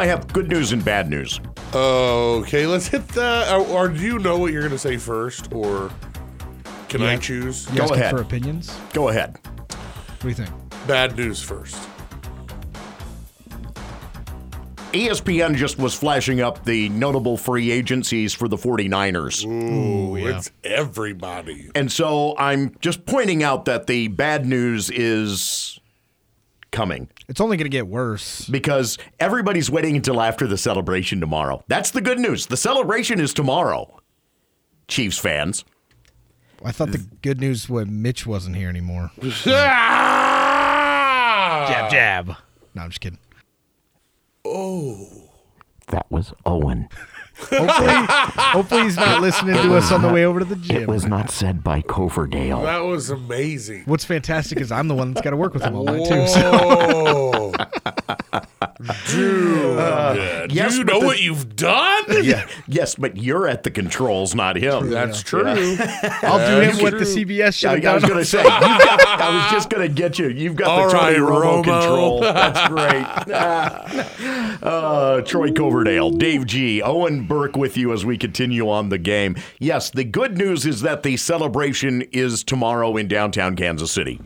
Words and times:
I 0.00 0.06
have 0.06 0.32
good 0.32 0.48
news 0.48 0.72
and 0.72 0.82
bad 0.82 1.10
news. 1.10 1.42
Okay, 1.74 2.66
let's 2.66 2.88
hit 2.88 3.06
the. 3.08 3.52
Or, 3.52 3.66
or 3.66 3.88
do 3.88 4.00
you 4.00 4.18
know 4.18 4.38
what 4.38 4.50
you're 4.50 4.62
going 4.62 4.72
to 4.72 4.78
say 4.78 4.96
first, 4.96 5.52
or 5.52 5.90
can 6.88 7.02
I 7.02 7.18
choose? 7.18 7.68
You 7.68 7.76
Go 7.76 7.82
asking 7.82 7.98
ahead. 7.98 8.14
for 8.14 8.22
opinions. 8.22 8.74
Go 8.94 9.10
ahead. 9.10 9.38
What 9.44 10.20
do 10.20 10.28
you 10.28 10.34
think? 10.34 10.48
Bad 10.86 11.18
news 11.18 11.42
first. 11.42 11.76
ESPN 14.92 15.54
just 15.54 15.78
was 15.78 15.94
flashing 15.94 16.40
up 16.40 16.64
the 16.64 16.88
notable 16.88 17.36
free 17.36 17.70
agencies 17.70 18.32
for 18.32 18.48
the 18.48 18.56
49ers. 18.56 19.44
Ooh, 19.44 20.16
yeah. 20.16 20.38
it's 20.38 20.50
everybody. 20.64 21.70
And 21.74 21.92
so 21.92 22.34
I'm 22.38 22.74
just 22.80 23.04
pointing 23.04 23.42
out 23.42 23.66
that 23.66 23.86
the 23.86 24.08
bad 24.08 24.46
news 24.46 24.88
is 24.88 25.78
coming 26.70 27.08
It's 27.28 27.40
only 27.40 27.56
going 27.56 27.64
to 27.64 27.68
get 27.70 27.86
worse. 27.88 28.46
because 28.48 28.96
everybody's 29.18 29.70
waiting 29.70 29.96
until 29.96 30.20
after 30.20 30.46
the 30.46 30.56
celebration 30.58 31.20
tomorrow. 31.20 31.64
That's 31.68 31.90
the 31.90 32.00
good 32.00 32.18
news. 32.18 32.46
The 32.46 32.56
celebration 32.56 33.20
is 33.20 33.34
tomorrow. 33.34 34.00
Chiefs 34.88 35.18
fans. 35.18 35.64
I 36.64 36.72
thought 36.72 36.92
the 36.92 37.06
good 37.22 37.40
news 37.40 37.68
was 37.68 37.86
Mitch 37.86 38.26
wasn't 38.26 38.56
here 38.56 38.68
anymore. 38.68 39.10
Jab, 41.68 41.90
jab. 41.90 42.26
No, 42.74 42.82
I'm 42.82 42.90
just 42.90 43.00
kidding. 43.00 43.18
Oh. 44.44 45.06
That 45.88 46.10
was 46.10 46.32
Owen. 46.46 46.88
Hopefully, 47.38 47.94
hopefully 48.52 48.82
he's 48.82 48.96
not 48.96 49.20
listening 49.22 49.54
to 49.54 49.74
us 49.76 49.90
on 49.90 50.02
the 50.02 50.08
way 50.12 50.24
over 50.24 50.40
to 50.40 50.44
the 50.44 50.56
gym. 50.56 50.82
It 50.82 50.88
was 50.88 51.06
not 51.06 51.30
said 51.30 51.64
by 51.64 51.80
Coverdale. 51.82 52.62
That 52.62 52.80
was 52.80 53.10
amazing. 53.10 53.84
What's 53.86 54.04
fantastic 54.04 54.60
is 54.60 54.70
I'm 54.70 54.88
the 54.88 54.94
one 54.94 55.14
that's 55.14 55.24
got 55.24 55.30
to 55.30 55.36
work 55.36 55.54
with 55.54 55.62
him 55.62 55.74
all 55.74 55.84
night 55.84 56.06
too. 56.06 56.26
So. 56.28 57.52
Dude. 59.10 59.29
Do 60.14 60.54
yes, 60.54 60.76
you 60.76 60.84
know 60.84 61.00
the- 61.00 61.06
what 61.06 61.20
you've 61.20 61.56
done? 61.56 62.04
Yeah, 62.22 62.46
yes, 62.68 62.94
but 62.96 63.16
you're 63.16 63.46
at 63.48 63.62
the 63.62 63.70
controls, 63.70 64.34
not 64.34 64.56
him. 64.56 64.90
That's 64.90 65.22
true. 65.22 65.46
I'll 65.46 65.56
do 65.76 65.78
That's 65.78 66.76
him 66.78 66.82
what 66.82 66.92
the. 66.98 67.04
CBS 67.04 67.54
should 67.54 67.68
I, 67.84 67.90
I 67.90 67.94
was 67.94 68.02
done. 68.02 68.10
going 68.10 68.18
to 68.22 68.24
say, 68.24 68.42
you've 68.42 68.48
got, 68.50 69.20
I 69.20 69.34
was 69.42 69.52
just 69.52 69.70
going 69.70 69.86
to 69.88 69.92
get 69.94 70.18
you. 70.18 70.28
You've 70.28 70.54
got 70.56 70.68
All 70.68 70.86
the 70.88 70.92
Tony 70.92 71.18
right, 71.18 71.30
Romo, 71.42 71.62
Romo. 71.62 71.64
control. 71.64 72.20
That's 72.20 72.68
great. 73.28 74.62
uh, 74.62 75.20
Troy 75.22 75.52
Coverdale, 75.52 76.10
Dave 76.10 76.46
G, 76.46 76.82
Owen 76.82 77.26
Burke 77.26 77.56
with 77.56 77.76
you 77.76 77.92
as 77.92 78.04
we 78.04 78.16
continue 78.18 78.68
on 78.68 78.88
the 78.88 78.98
game. 78.98 79.36
Yes, 79.58 79.90
the 79.90 80.04
good 80.04 80.36
news 80.38 80.66
is 80.66 80.82
that 80.82 81.02
the 81.02 81.16
celebration 81.16 82.02
is 82.12 82.44
tomorrow 82.44 82.96
in 82.96 83.08
downtown 83.08 83.56
Kansas 83.56 83.90
City. 83.92 84.20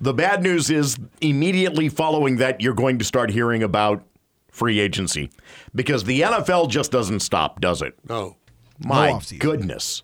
The 0.00 0.12
bad 0.14 0.42
news 0.42 0.68
is 0.70 0.98
immediately 1.20 1.88
following 1.88 2.36
that, 2.38 2.60
you're 2.60 2.74
going 2.74 2.98
to 2.98 3.04
start 3.04 3.30
hearing 3.30 3.62
about 3.62 4.04
free 4.52 4.78
agency 4.78 5.30
because 5.74 6.04
the 6.04 6.20
NFL 6.20 6.68
just 6.70 6.92
doesn't 6.92 7.20
stop, 7.20 7.60
does 7.60 7.82
it? 7.82 7.94
No. 8.08 8.36
My 8.78 9.10
offseason. 9.10 9.40
goodness. 9.40 10.02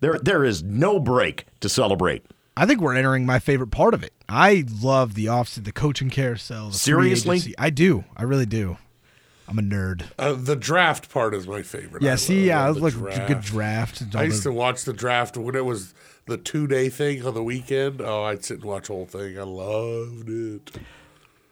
There, 0.00 0.18
there 0.22 0.44
is 0.44 0.62
no 0.62 0.98
break 1.00 1.46
to 1.60 1.68
celebrate. 1.68 2.24
I 2.56 2.66
think 2.66 2.80
we're 2.80 2.94
entering 2.96 3.24
my 3.24 3.38
favorite 3.38 3.70
part 3.70 3.94
of 3.94 4.02
it. 4.02 4.12
I 4.28 4.64
love 4.82 5.14
the 5.14 5.26
offseason, 5.26 5.64
the 5.64 5.72
coaching 5.72 6.10
carousel. 6.10 6.66
The 6.66 6.72
free 6.72 6.78
Seriously? 6.78 7.36
agency. 7.36 7.54
I 7.58 7.70
do. 7.70 8.04
I 8.16 8.24
really 8.24 8.46
do. 8.46 8.76
I'm 9.48 9.58
a 9.58 9.62
nerd. 9.62 10.04
Uh, 10.18 10.34
the 10.34 10.54
draft 10.56 11.10
part 11.10 11.34
is 11.34 11.46
my 11.46 11.62
favorite. 11.62 12.02
Yeah, 12.02 12.12
I 12.12 12.16
see, 12.16 12.46
yeah, 12.46 12.66
love 12.66 12.76
it 12.76 12.78
the 12.80 12.84
was 12.84 12.96
like 12.96 13.16
a 13.18 13.26
good 13.26 13.40
draft. 13.40 14.02
I 14.14 14.24
used 14.24 14.40
the- 14.44 14.50
to 14.50 14.52
watch 14.54 14.84
the 14.84 14.92
draft 14.92 15.36
when 15.36 15.54
it 15.56 15.64
was 15.64 15.92
the 16.26 16.36
two 16.36 16.66
day 16.66 16.88
thing 16.88 17.24
on 17.26 17.34
the 17.34 17.42
weekend. 17.42 18.00
Oh, 18.00 18.22
I'd 18.24 18.44
sit 18.44 18.58
and 18.58 18.64
watch 18.66 18.86
the 18.88 18.92
whole 18.94 19.06
thing. 19.06 19.38
I 19.38 19.42
loved 19.42 20.28
it. 20.28 20.70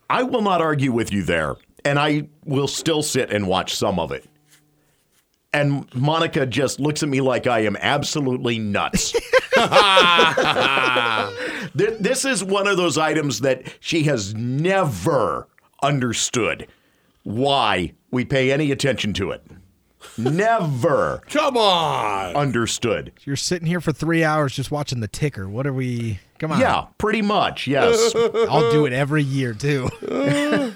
I 0.09 0.23
will 0.23 0.43
not 0.43 0.61
argue 0.63 0.93
with 0.93 1.13
you 1.13 1.23
there, 1.23 1.57
and 1.85 1.99
I 1.99 2.29
will 2.45 2.69
still 2.69 3.03
sit 3.03 3.31
and 3.33 3.47
watch 3.47 3.75
some 3.77 3.99
of 3.99 4.13
it. 4.13 4.25
And 5.53 5.93
Monica 5.95 6.45
just 6.47 6.79
looks 6.79 7.03
at 7.03 7.09
me 7.09 7.21
like 7.23 7.47
I 7.47 7.61
am 7.61 7.77
absolutely 7.81 8.59
nuts. 8.59 9.15
This 11.75 12.25
is 12.25 12.43
one 12.43 12.67
of 12.67 12.77
those 12.77 12.97
items 12.99 13.41
that 13.41 13.63
she 13.81 14.05
has 14.05 14.35
never 14.35 15.49
understood 15.83 16.67
why 17.25 17.93
we 18.11 18.25
pay 18.25 18.51
any 18.51 18.71
attention 18.73 19.13
to 19.15 19.31
it. 19.31 19.45
Never 20.17 21.23
Come 21.29 21.57
on. 21.57 22.35
understood. 22.37 23.13
You're 23.25 23.37
sitting 23.37 23.67
here 23.67 23.81
for 23.81 23.93
three 23.93 24.25
hours 24.25 24.55
just 24.55 24.71
watching 24.71 25.01
the 25.01 25.09
ticker. 25.09 25.49
What 25.49 25.67
are 25.67 25.73
we? 25.73 26.21
Come 26.39 26.53
on. 26.53 26.61
Yeah, 26.61 26.87
pretty 26.99 27.23
much, 27.23 27.67
yes. 27.67 28.13
I'll 28.49 28.71
do 28.73 28.87
it 28.87 28.93
every 28.93 29.23
year 29.23 29.55
too. 29.55 29.89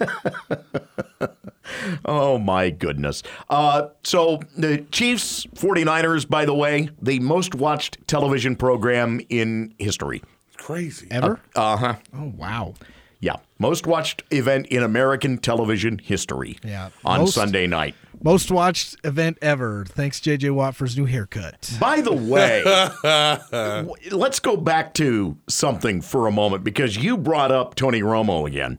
Oh 2.04 2.38
my 2.38 2.70
goodness. 2.70 3.22
Uh, 3.50 3.88
so 4.04 4.40
the 4.56 4.78
Chiefs 4.90 5.46
49ers, 5.54 6.28
by 6.28 6.44
the 6.44 6.54
way, 6.54 6.88
the 7.00 7.20
most 7.20 7.54
watched 7.54 7.98
television 8.06 8.56
program 8.56 9.20
in 9.28 9.74
history. 9.78 10.22
Crazy. 10.56 11.08
Ever? 11.10 11.40
Uh 11.56 11.76
huh. 11.76 11.94
oh 12.14 12.32
wow. 12.36 12.74
Yeah. 13.20 13.36
Most 13.58 13.86
watched 13.86 14.22
event 14.32 14.66
in 14.66 14.82
American 14.82 15.38
television 15.38 15.98
history. 15.98 16.58
Yeah. 16.64 16.90
On 17.04 17.20
Most- 17.20 17.34
Sunday 17.34 17.66
night. 17.66 17.94
Most 18.24 18.52
watched 18.52 18.94
event 19.02 19.36
ever. 19.42 19.84
Thanks 19.84 20.20
JJ 20.20 20.52
Watt 20.52 20.76
for 20.76 20.84
his 20.84 20.96
new 20.96 21.06
haircut. 21.06 21.76
By 21.80 22.00
the 22.00 22.12
way, 22.12 22.62
let's 24.12 24.38
go 24.38 24.56
back 24.56 24.94
to 24.94 25.36
something 25.48 26.00
for 26.00 26.28
a 26.28 26.30
moment 26.30 26.62
because 26.62 26.96
you 26.96 27.16
brought 27.16 27.50
up 27.50 27.74
Tony 27.74 28.00
Romo 28.00 28.46
again. 28.46 28.78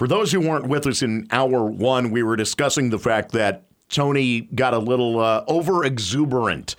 For 0.00 0.08
those 0.08 0.32
who 0.32 0.40
weren't 0.40 0.66
with 0.66 0.86
us 0.86 1.02
in 1.02 1.26
hour 1.30 1.62
one, 1.62 2.10
we 2.10 2.22
were 2.22 2.34
discussing 2.34 2.88
the 2.88 2.98
fact 2.98 3.32
that 3.32 3.64
Tony 3.90 4.40
got 4.40 4.72
a 4.72 4.78
little 4.78 5.20
uh, 5.20 5.44
over 5.46 5.84
exuberant 5.84 6.74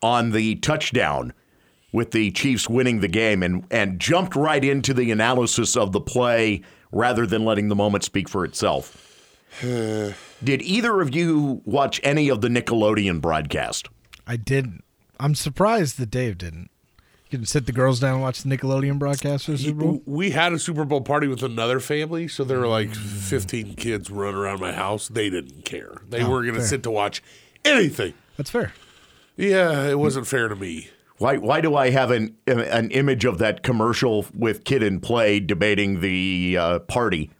on 0.00 0.30
the 0.30 0.54
touchdown 0.54 1.34
with 1.92 2.12
the 2.12 2.30
Chiefs 2.30 2.66
winning 2.66 3.00
the 3.00 3.06
game 3.06 3.42
and, 3.42 3.66
and 3.70 4.00
jumped 4.00 4.34
right 4.34 4.64
into 4.64 4.94
the 4.94 5.10
analysis 5.10 5.76
of 5.76 5.92
the 5.92 6.00
play 6.00 6.62
rather 6.90 7.26
than 7.26 7.44
letting 7.44 7.68
the 7.68 7.74
moment 7.74 8.02
speak 8.02 8.30
for 8.30 8.46
itself. 8.46 9.36
Did 9.60 10.62
either 10.62 11.02
of 11.02 11.14
you 11.14 11.60
watch 11.66 12.00
any 12.02 12.30
of 12.30 12.40
the 12.40 12.48
Nickelodeon 12.48 13.20
broadcast? 13.20 13.90
I 14.26 14.36
didn't. 14.36 14.84
I'm 15.20 15.34
surprised 15.34 15.98
that 15.98 16.10
Dave 16.10 16.38
didn't. 16.38 16.70
You 17.34 17.38
can 17.38 17.46
sit 17.46 17.66
the 17.66 17.72
girls 17.72 17.98
down 17.98 18.12
and 18.12 18.22
watch 18.22 18.44
the 18.44 18.48
Nickelodeon 18.56 18.96
broadcast 18.96 19.46
for 19.46 19.50
the 19.52 19.58
Super 19.58 19.80
Bowl. 19.80 20.02
We 20.06 20.30
had 20.30 20.52
a 20.52 20.58
Super 20.60 20.84
Bowl 20.84 21.00
party 21.00 21.26
with 21.26 21.42
another 21.42 21.80
family, 21.80 22.28
so 22.28 22.44
there 22.44 22.60
were 22.60 22.68
like 22.68 22.94
15 22.94 23.74
kids 23.74 24.08
running 24.08 24.36
around 24.36 24.60
my 24.60 24.70
house. 24.70 25.08
They 25.08 25.30
didn't 25.30 25.64
care. 25.64 26.02
They 26.08 26.22
Oh, 26.22 26.30
were 26.30 26.42
going 26.42 26.54
to 26.54 26.62
sit 26.62 26.84
to 26.84 26.92
watch 26.92 27.24
anything. 27.64 28.14
That's 28.36 28.50
fair. 28.50 28.72
Yeah, 29.36 29.88
it 29.88 29.98
wasn't 29.98 30.28
fair 30.28 30.46
to 30.46 30.54
me. 30.54 30.90
Why, 31.18 31.38
why 31.38 31.60
do 31.60 31.74
I 31.74 31.90
have 31.90 32.12
an 32.12 32.36
an 32.46 32.92
image 32.92 33.24
of 33.24 33.38
that 33.38 33.64
commercial 33.64 34.26
with 34.32 34.62
Kid 34.62 34.84
and 34.84 35.02
Play 35.02 35.40
debating 35.40 36.02
the 36.02 36.56
uh, 36.56 36.78
party, 36.80 37.32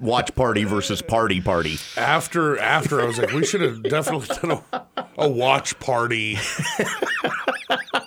watch 0.00 0.34
party 0.34 0.64
versus 0.64 1.00
party 1.00 1.40
party? 1.40 1.76
After 1.96 2.58
after 2.58 3.00
I 3.00 3.04
was 3.04 3.18
like, 3.18 3.30
we 3.32 3.46
should 3.46 3.60
have 3.60 3.84
definitely 3.84 4.34
done 4.42 4.60
a, 4.72 4.86
a 5.16 5.28
watch 5.28 5.78
party. 5.78 6.38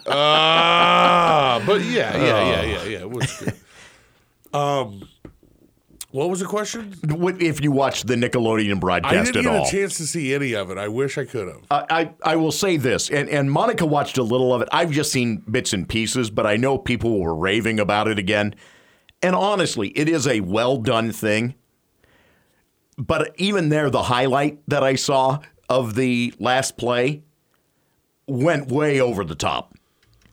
Ah, 0.09 1.62
but 1.66 1.81
yeah, 1.84 2.16
yeah, 2.18 2.22
yeah, 2.25 2.62
yeah, 2.63 2.84
yeah. 2.84 2.97
It 3.00 3.09
was 3.09 3.31
good. 3.40 3.53
Um, 4.53 5.07
what 6.12 6.29
was 6.29 6.40
the 6.40 6.45
question? 6.45 6.94
What- 7.09 7.41
If 7.41 7.62
you 7.62 7.72
watched 7.72 8.07
the 8.07 8.16
Nickelodeon 8.16 8.79
broadcast 8.79 9.13
I 9.13 9.23
didn't 9.23 9.38
at 9.38 9.44
get 9.44 9.51
all, 9.59 9.68
a 9.68 9.69
chance 9.72 9.97
to 9.97 10.07
see 10.07 10.34
any 10.34 10.53
of 10.56 10.72
it. 10.72 10.78
I 10.78 10.88
wish 10.88 11.18
I 11.18 11.25
could 11.25 11.47
have. 11.47 11.62
I, 11.69 11.85
I 12.23 12.31
I 12.31 12.35
will 12.38 12.51
say 12.54 12.77
this, 12.77 13.09
and 13.09 13.27
and 13.30 13.51
Monica 13.51 13.86
watched 13.86 14.18
a 14.18 14.24
little 14.24 14.54
of 14.54 14.62
it. 14.62 14.69
I've 14.71 14.92
just 14.92 15.12
seen 15.12 15.38
bits 15.51 15.74
and 15.74 15.88
pieces, 15.88 16.30
but 16.30 16.45
I 16.45 16.56
know 16.57 16.77
people 16.77 17.19
were 17.19 17.36
raving 17.36 17.80
about 17.80 18.07
it 18.07 18.18
again. 18.18 18.56
And 19.21 19.36
honestly, 19.36 19.89
it 19.89 20.07
is 20.07 20.27
a 20.27 20.39
well 20.42 20.77
done 20.77 21.12
thing. 21.12 21.56
But 22.98 23.36
even 23.38 23.69
there, 23.69 23.89
the 23.89 24.03
highlight 24.03 24.60
that 24.68 24.83
I 24.83 24.95
saw 24.95 25.39
of 25.69 25.94
the 25.95 26.33
last 26.39 26.77
play 26.77 27.21
went 28.27 28.71
way 28.71 29.00
over 29.00 29.24
the 29.24 29.36
top. 29.36 29.76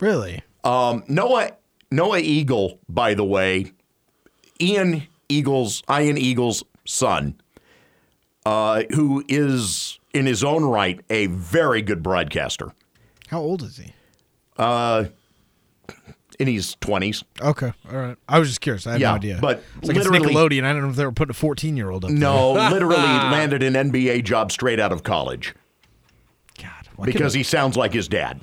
Really? 0.05 0.43
Um, 0.65 1.03
Noah 1.09 1.53
Noah 1.91 2.19
Eagle, 2.19 2.79
by 2.91 3.15
the 3.15 3.25
way, 3.25 3.73
Ian 4.61 5.05
Eagle's 5.31 5.83
Ian 5.91 6.19
Eagle's 6.19 6.63
son, 6.85 7.41
uh, 8.45 8.83
who 8.95 9.25
is 9.29 9.99
in 10.13 10.27
his 10.27 10.45
own 10.45 10.63
right 10.65 11.01
a 11.09 11.27
very 11.29 11.81
good 11.81 12.03
broadcaster. 12.03 12.73
How 13.29 13.41
old 13.41 13.63
is 13.63 13.79
he? 13.79 13.95
In 16.39 16.49
his 16.49 16.77
twenties, 16.81 17.25
Okay. 17.41 17.73
All 17.91 17.97
right. 17.97 18.17
I 18.29 18.39
was 18.41 18.49
just 18.49 18.61
curious. 18.61 18.87
I 18.87 18.93
had 18.93 19.01
Yeah, 19.01 19.11
no 19.11 19.17
idea. 19.17 19.39
but 19.41 19.63
it's 19.79 19.89
like 19.89 19.97
it's 19.97 20.07
literally- 20.09 20.35
Nickelodeon. 20.35 20.65
I 20.65 20.73
don't 20.75 20.83
know 20.83 20.91
if 20.91 20.97
they 20.97 21.07
were 21.07 21.13
putting 21.13 21.31
a 21.31 21.35
14 21.35 21.77
year 21.79 21.89
old 21.91 22.05
up 22.05 22.11
no, 22.11 22.53
literally 22.71 22.97
landed 22.97 23.63
an 23.63 23.75
NBA 23.75 24.25
job 24.25 24.51
straight 24.53 24.81
out 24.81 24.93
of 24.93 25.03
college. 25.05 25.55
God. 26.61 26.89
Because 27.07 27.33
he 27.33 27.43
sounds 27.45 27.77
like 27.79 27.93
his 27.95 28.09
dad. 28.09 28.41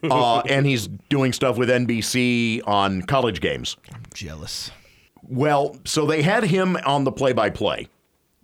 Uh, 0.10 0.40
and 0.48 0.64
he's 0.64 0.86
doing 1.08 1.32
stuff 1.32 1.56
with 1.58 1.68
NBC 1.68 2.60
on 2.68 3.02
college 3.02 3.40
games. 3.40 3.76
I'm 3.92 4.02
jealous. 4.14 4.70
Well, 5.22 5.76
so 5.84 6.06
they 6.06 6.22
had 6.22 6.44
him 6.44 6.76
on 6.86 7.02
the 7.04 7.10
play 7.12 7.32
by 7.32 7.50
play. 7.50 7.88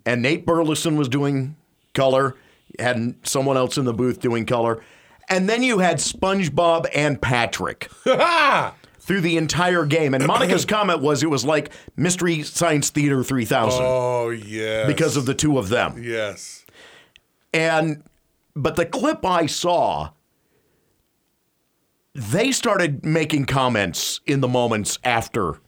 and 0.05 0.21
Nate 0.21 0.45
Burleson 0.45 0.97
was 0.97 1.07
doing 1.07 1.55
color, 1.93 2.35
had 2.77 3.15
someone 3.23 3.55
else 3.57 3.77
in 3.77 3.85
the 3.85 3.93
booth 3.93 4.19
doing 4.19 4.45
color, 4.45 4.83
and 5.29 5.47
then 5.49 5.63
you 5.63 5.79
had 5.79 5.97
SpongeBob 5.97 6.87
and 6.93 7.21
Patrick 7.21 7.89
through 8.99 9.21
the 9.21 9.37
entire 9.37 9.85
game. 9.85 10.13
And 10.13 10.27
Monica's 10.27 10.65
comment 10.75 10.99
was 11.01 11.23
it 11.23 11.29
was 11.29 11.45
like 11.45 11.71
Mystery 11.95 12.43
Science 12.43 12.89
Theater 12.89 13.23
3000 13.23 13.79
Oh 13.81 14.29
yeah. 14.29 14.85
because 14.87 15.15
of 15.15 15.25
the 15.25 15.33
two 15.33 15.57
of 15.57 15.69
them. 15.69 16.03
yes. 16.03 16.65
And 17.53 18.03
but 18.55 18.75
the 18.75 18.85
clip 18.85 19.25
I 19.25 19.45
saw, 19.45 20.09
they 22.15 22.51
started 22.51 23.05
making 23.05 23.45
comments 23.45 24.21
in 24.25 24.39
the 24.39 24.47
moments 24.47 24.97
after 25.03 25.59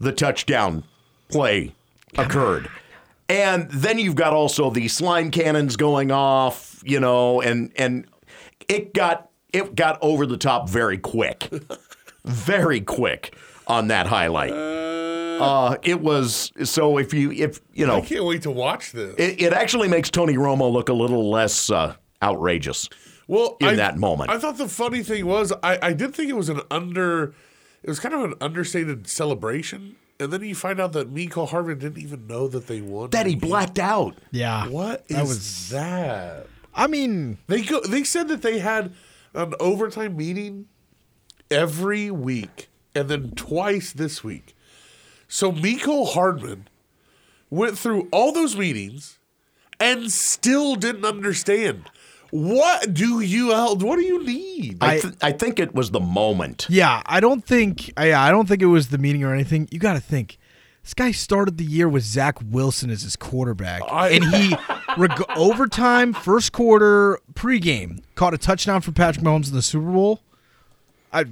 the 0.00 0.12
touchdown 0.12 0.84
play 1.28 1.74
occurred. 2.16 2.70
And 3.28 3.70
then 3.70 3.98
you've 3.98 4.14
got 4.14 4.32
also 4.32 4.70
the 4.70 4.88
slime 4.88 5.30
cannons 5.30 5.76
going 5.76 6.12
off, 6.12 6.82
you 6.84 7.00
know, 7.00 7.40
and 7.40 7.72
and 7.76 8.06
it 8.68 8.94
got 8.94 9.30
it 9.52 9.74
got 9.74 9.98
over 10.00 10.26
the 10.26 10.36
top 10.36 10.68
very 10.68 10.98
quick. 10.98 11.50
very 12.24 12.80
quick 12.80 13.36
on 13.66 13.88
that 13.88 14.06
highlight. 14.06 14.52
Uh, 14.52 15.76
it 15.82 16.00
was 16.00 16.52
so 16.62 16.98
if 16.98 17.12
you 17.12 17.32
if 17.32 17.60
you 17.72 17.86
know 17.86 17.96
I 17.96 18.00
can't 18.02 18.24
wait 18.24 18.42
to 18.42 18.50
watch 18.50 18.92
this. 18.92 19.14
it, 19.16 19.40
it 19.42 19.52
actually 19.52 19.88
makes 19.88 20.10
Tony 20.10 20.34
Romo 20.34 20.70
look 20.72 20.88
a 20.88 20.92
little 20.92 21.30
less 21.30 21.70
uh, 21.70 21.96
outrageous. 22.22 22.88
Well, 23.32 23.56
in 23.60 23.68
I- 23.68 23.74
that 23.76 23.96
moment. 23.98 24.30
I 24.30 24.38
thought 24.38 24.58
the 24.58 24.68
funny 24.68 25.02
thing 25.02 25.26
was 25.26 25.52
I, 25.62 25.78
I 25.80 25.92
did 25.94 26.14
think 26.14 26.28
it 26.28 26.36
was 26.36 26.48
an 26.48 26.60
under 26.70 27.34
it 27.82 27.88
was 27.88 27.98
kind 27.98 28.14
of 28.14 28.22
an 28.24 28.34
understated 28.40 29.08
celebration. 29.08 29.96
And 30.20 30.32
then 30.32 30.42
you 30.42 30.54
find 30.54 30.78
out 30.80 30.92
that 30.92 31.12
Mecole 31.12 31.48
Hardman 31.48 31.78
didn't 31.80 31.98
even 31.98 32.28
know 32.28 32.46
that 32.46 32.68
they 32.68 32.80
won. 32.80 33.10
That 33.10 33.26
he 33.26 33.34
the 33.34 33.40
game. 33.40 33.48
blacked 33.50 33.78
out. 33.80 34.16
Yeah. 34.30 34.68
What 34.68 35.04
is 35.08 35.16
That 35.16 35.22
was. 35.26 35.68
that? 35.70 36.46
I 36.74 36.86
mean, 36.86 37.38
They 37.48 37.62
go. 37.62 37.80
They 37.80 38.04
said 38.04 38.28
that 38.28 38.42
they 38.42 38.58
had 38.60 38.92
an 39.34 39.54
overtime 39.58 40.16
meeting 40.16 40.66
every 41.50 42.10
week, 42.10 42.68
and 42.94 43.08
then 43.08 43.32
twice 43.32 43.92
this 43.92 44.22
week. 44.22 44.54
So 45.28 45.50
Mecole 45.50 46.12
Hardman 46.12 46.68
went 47.50 47.76
through 47.78 48.08
all 48.12 48.32
those 48.32 48.56
meetings 48.56 49.18
and 49.80 50.12
still 50.12 50.76
didn't 50.76 51.04
understand. 51.04 51.84
What 52.32 52.94
do 52.94 53.20
you? 53.20 53.48
What 53.48 53.96
do 53.96 54.00
you 54.02 54.24
need? 54.24 54.78
I, 54.80 54.94
I- 54.94 54.98
th- 55.00 55.14
I 55.20 55.32
think 55.32 55.58
it 55.58 55.74
was 55.74 55.90
the 55.90 56.00
moment. 56.00 56.66
yeah, 56.70 57.02
I 57.06 57.20
don't 57.20 57.44
think. 57.44 57.92
I- 57.96 58.14
I 58.14 58.30
don't 58.30 58.48
think 58.48 58.62
it 58.62 58.66
was 58.66 58.88
the 58.88 58.96
meeting 58.98 59.22
or 59.22 59.34
anything. 59.34 59.68
You 59.70 59.78
got 59.78 59.92
to 59.94 60.00
think. 60.00 60.38
This 60.82 60.94
guy 60.94 61.12
started 61.12 61.58
the 61.58 61.64
year 61.64 61.88
with 61.88 62.02
Zach 62.04 62.38
Wilson 62.44 62.88
as 62.90 63.02
his 63.02 63.16
quarterback, 63.16 63.82
I- 63.88 64.08
and 64.10 64.24
he 64.24 64.56
reg- 64.96 65.22
overtime, 65.36 66.12
first 66.14 66.52
quarter, 66.52 67.20
pregame, 67.34 68.00
caught 68.14 68.32
a 68.34 68.38
touchdown 68.38 68.80
for 68.80 68.92
Patrick 68.92 69.24
Mahomes 69.24 69.48
in 69.48 69.54
the 69.54 69.62
Super 69.62 69.90
Bowl. 69.92 70.22
I, 71.12 71.26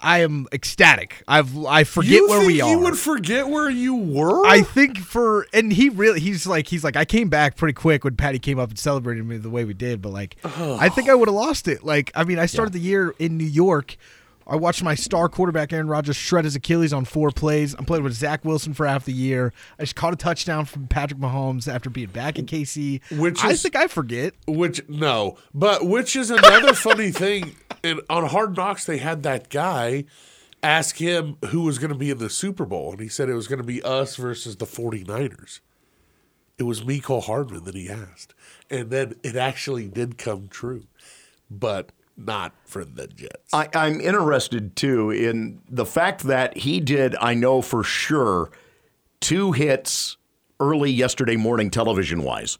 I 0.00 0.18
am 0.18 0.46
ecstatic. 0.52 1.22
I've 1.26 1.56
I 1.64 1.82
forget 1.84 2.12
you 2.12 2.28
where 2.28 2.46
we 2.46 2.60
are. 2.60 2.70
You 2.70 2.78
would 2.80 2.96
forget 2.96 3.48
where 3.48 3.68
you 3.68 3.96
were. 3.96 4.46
I 4.46 4.62
think 4.62 4.98
for 4.98 5.46
and 5.52 5.72
he 5.72 5.88
really 5.88 6.20
he's 6.20 6.46
like 6.46 6.68
he's 6.68 6.84
like 6.84 6.96
I 6.96 7.04
came 7.04 7.28
back 7.28 7.56
pretty 7.56 7.72
quick 7.72 8.04
when 8.04 8.14
Patty 8.14 8.38
came 8.38 8.58
up 8.60 8.70
and 8.70 8.78
celebrated 8.78 9.26
me 9.26 9.38
the 9.38 9.50
way 9.50 9.64
we 9.64 9.74
did, 9.74 10.00
but 10.00 10.10
like 10.10 10.36
I 10.44 10.88
think 10.88 11.08
I 11.08 11.14
would 11.14 11.28
have 11.28 11.34
lost 11.34 11.66
it. 11.66 11.82
Like 11.82 12.12
I 12.14 12.24
mean 12.24 12.38
I 12.38 12.46
started 12.46 12.72
the 12.72 12.80
year 12.80 13.14
in 13.18 13.36
New 13.36 13.44
York. 13.44 13.96
I 14.48 14.56
watched 14.56 14.82
my 14.82 14.94
star 14.94 15.28
quarterback 15.28 15.72
Aaron 15.72 15.88
Rodgers 15.88 16.16
shred 16.16 16.44
his 16.44 16.56
Achilles 16.56 16.92
on 16.92 17.04
four 17.04 17.30
plays. 17.30 17.74
I'm 17.74 17.84
playing 17.84 18.04
with 18.04 18.14
Zach 18.14 18.44
Wilson 18.44 18.72
for 18.72 18.86
half 18.86 19.04
the 19.04 19.12
year. 19.12 19.52
I 19.78 19.82
just 19.82 19.94
caught 19.94 20.14
a 20.14 20.16
touchdown 20.16 20.64
from 20.64 20.86
Patrick 20.88 21.20
Mahomes 21.20 21.72
after 21.72 21.90
being 21.90 22.08
back 22.08 22.38
in 22.38 22.46
KC. 22.46 23.00
Which 23.18 23.44
I 23.44 23.50
is- 23.50 23.62
think 23.62 23.76
I 23.76 23.88
forget. 23.88 24.34
Which 24.46 24.80
no, 24.88 25.36
but 25.52 25.86
which 25.86 26.16
is 26.16 26.30
another 26.30 26.72
funny 26.72 27.10
thing. 27.12 27.56
And 27.84 28.00
on 28.08 28.26
Hard 28.26 28.56
Knocks, 28.56 28.86
they 28.86 28.98
had 28.98 29.22
that 29.24 29.50
guy 29.50 30.04
ask 30.62 30.96
him 30.96 31.36
who 31.50 31.62
was 31.62 31.78
going 31.78 31.92
to 31.92 31.98
be 31.98 32.10
in 32.10 32.18
the 32.18 32.30
Super 32.30 32.64
Bowl, 32.64 32.92
and 32.92 33.00
he 33.00 33.08
said 33.08 33.28
it 33.28 33.34
was 33.34 33.46
going 33.48 33.60
to 33.60 33.64
be 33.64 33.82
us 33.82 34.16
versus 34.16 34.56
the 34.56 34.64
49ers. 34.66 35.60
It 36.58 36.64
was 36.64 36.80
Mecole 36.82 37.22
Hardman 37.22 37.62
that 37.64 37.76
he 37.76 37.88
asked, 37.88 38.34
and 38.68 38.90
then 38.90 39.14
it 39.22 39.36
actually 39.36 39.86
did 39.86 40.18
come 40.18 40.48
true, 40.48 40.86
but 41.48 41.92
not 42.18 42.52
for 42.64 42.84
the 42.84 43.06
Jets. 43.06 43.52
I, 43.52 43.68
I'm 43.74 44.00
interested 44.00 44.76
too 44.76 45.10
in 45.10 45.60
the 45.68 45.86
fact 45.86 46.22
that 46.24 46.58
he 46.58 46.80
did, 46.80 47.16
I 47.20 47.34
know 47.34 47.62
for 47.62 47.84
sure, 47.84 48.50
two 49.20 49.52
hits 49.52 50.16
early 50.60 50.90
yesterday 50.90 51.36
morning 51.36 51.70
television 51.70 52.22
wise 52.22 52.58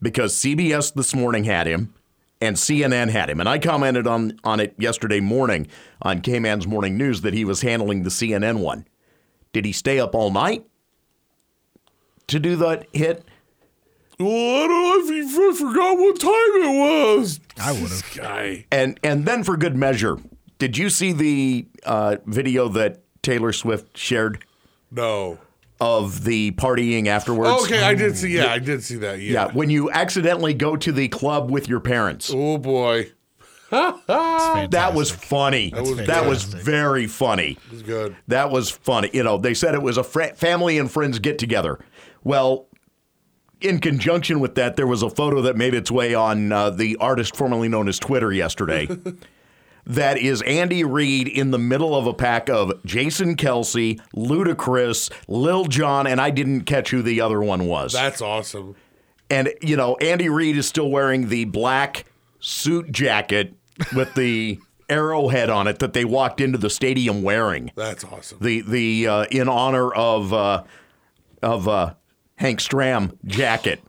because 0.00 0.34
CBS 0.34 0.94
this 0.94 1.14
morning 1.14 1.44
had 1.44 1.66
him 1.66 1.92
and 2.40 2.56
CNN 2.56 3.10
had 3.10 3.28
him. 3.28 3.38
And 3.38 3.48
I 3.48 3.58
commented 3.58 4.06
on, 4.06 4.38
on 4.44 4.60
it 4.60 4.74
yesterday 4.78 5.20
morning 5.20 5.66
on 6.00 6.22
K 6.22 6.38
Man's 6.38 6.66
Morning 6.66 6.96
News 6.96 7.20
that 7.20 7.34
he 7.34 7.44
was 7.44 7.60
handling 7.60 8.02
the 8.02 8.10
CNN 8.10 8.60
one. 8.60 8.86
Did 9.52 9.64
he 9.64 9.72
stay 9.72 10.00
up 10.00 10.14
all 10.14 10.30
night 10.30 10.64
to 12.28 12.38
do 12.38 12.56
that 12.56 12.86
hit? 12.92 13.24
Well, 14.20 14.64
I 14.64 14.66
don't 14.68 15.08
know 15.08 15.16
if 15.16 15.32
you 15.32 15.54
forgot 15.54 15.98
what 15.98 16.20
time 16.20 16.30
it 16.32 17.16
was. 17.16 17.40
I 17.60 17.72
would've. 17.72 18.12
Guy. 18.14 18.66
And 18.70 18.98
and 19.02 19.24
then 19.26 19.42
for 19.44 19.56
good 19.56 19.76
measure, 19.76 20.18
did 20.58 20.76
you 20.78 20.90
see 20.90 21.12
the 21.12 21.66
uh, 21.84 22.16
video 22.26 22.68
that 22.68 23.02
Taylor 23.22 23.52
Swift 23.52 23.96
shared 23.96 24.44
No. 24.90 25.38
of 25.80 26.24
the 26.24 26.52
partying 26.52 27.06
afterwards? 27.06 27.64
Okay, 27.64 27.82
I 27.82 27.94
did 27.94 28.16
see. 28.16 28.36
Yeah, 28.36 28.52
I 28.52 28.58
did 28.58 28.82
see 28.82 28.96
that. 28.96 29.20
Yeah, 29.20 29.32
Yeah. 29.46 29.52
when 29.52 29.70
you 29.70 29.90
accidentally 29.90 30.54
go 30.54 30.76
to 30.76 30.92
the 30.92 31.08
club 31.08 31.50
with 31.50 31.68
your 31.68 31.80
parents. 31.80 32.30
Oh 32.34 32.58
boy, 32.58 33.10
That 33.70 34.92
was 34.94 35.10
funny. 35.10 35.70
That 35.70 35.80
was 35.82 35.90
was, 35.90 36.00
fantastic. 36.00 36.60
very 36.60 37.06
funny. 37.06 37.52
it 37.66 37.72
was 37.72 37.82
good. 37.82 38.16
That 38.28 38.50
was 38.50 38.70
funny. 38.70 39.10
You 39.12 39.22
know, 39.22 39.38
they 39.38 39.54
said 39.54 39.74
it 39.74 39.82
was 39.82 39.96
a 39.96 40.04
fr- 40.04 40.34
family 40.34 40.78
and 40.78 40.90
friends 40.90 41.18
get 41.18 41.38
together. 41.38 41.78
Well, 42.24 42.66
in 43.60 43.80
conjunction 43.80 44.40
with 44.40 44.54
that, 44.56 44.76
there 44.76 44.86
was 44.86 45.02
a 45.02 45.10
photo 45.10 45.42
that 45.42 45.56
made 45.56 45.74
its 45.74 45.90
way 45.90 46.14
on 46.14 46.52
uh, 46.52 46.70
the 46.70 46.96
artist 46.96 47.36
formerly 47.36 47.68
known 47.68 47.88
as 47.88 47.98
Twitter 47.98 48.32
yesterday. 48.32 48.88
that 49.86 50.18
is 50.18 50.42
Andy 50.42 50.84
Reid 50.84 51.28
in 51.28 51.50
the 51.50 51.58
middle 51.58 51.94
of 51.94 52.06
a 52.06 52.14
pack 52.14 52.48
of 52.48 52.82
Jason 52.84 53.36
Kelce, 53.36 54.00
Ludacris, 54.14 55.10
Lil 55.28 55.64
Jon, 55.64 56.06
and 56.06 56.20
I 56.20 56.30
didn't 56.30 56.62
catch 56.62 56.90
who 56.90 57.02
the 57.02 57.20
other 57.20 57.40
one 57.40 57.66
was. 57.66 57.92
That's 57.92 58.22
awesome. 58.22 58.76
And 59.28 59.52
you 59.60 59.76
know, 59.76 59.96
Andy 59.96 60.28
Reid 60.28 60.56
is 60.56 60.66
still 60.66 60.90
wearing 60.90 61.28
the 61.28 61.44
black 61.44 62.04
suit 62.40 62.90
jacket 62.90 63.54
with 63.94 64.14
the 64.14 64.58
arrowhead 64.88 65.48
on 65.50 65.68
it 65.68 65.78
that 65.78 65.92
they 65.92 66.04
walked 66.04 66.40
into 66.40 66.58
the 66.58 66.70
stadium 66.70 67.22
wearing. 67.22 67.70
That's 67.76 68.04
awesome. 68.04 68.38
The 68.40 68.62
the 68.62 69.06
uh, 69.06 69.24
in 69.30 69.48
honor 69.48 69.92
of 69.94 70.32
uh, 70.32 70.64
of 71.42 71.68
uh, 71.68 71.94
Hank 72.40 72.58
Stram 72.60 73.16
jacket, 73.26 73.82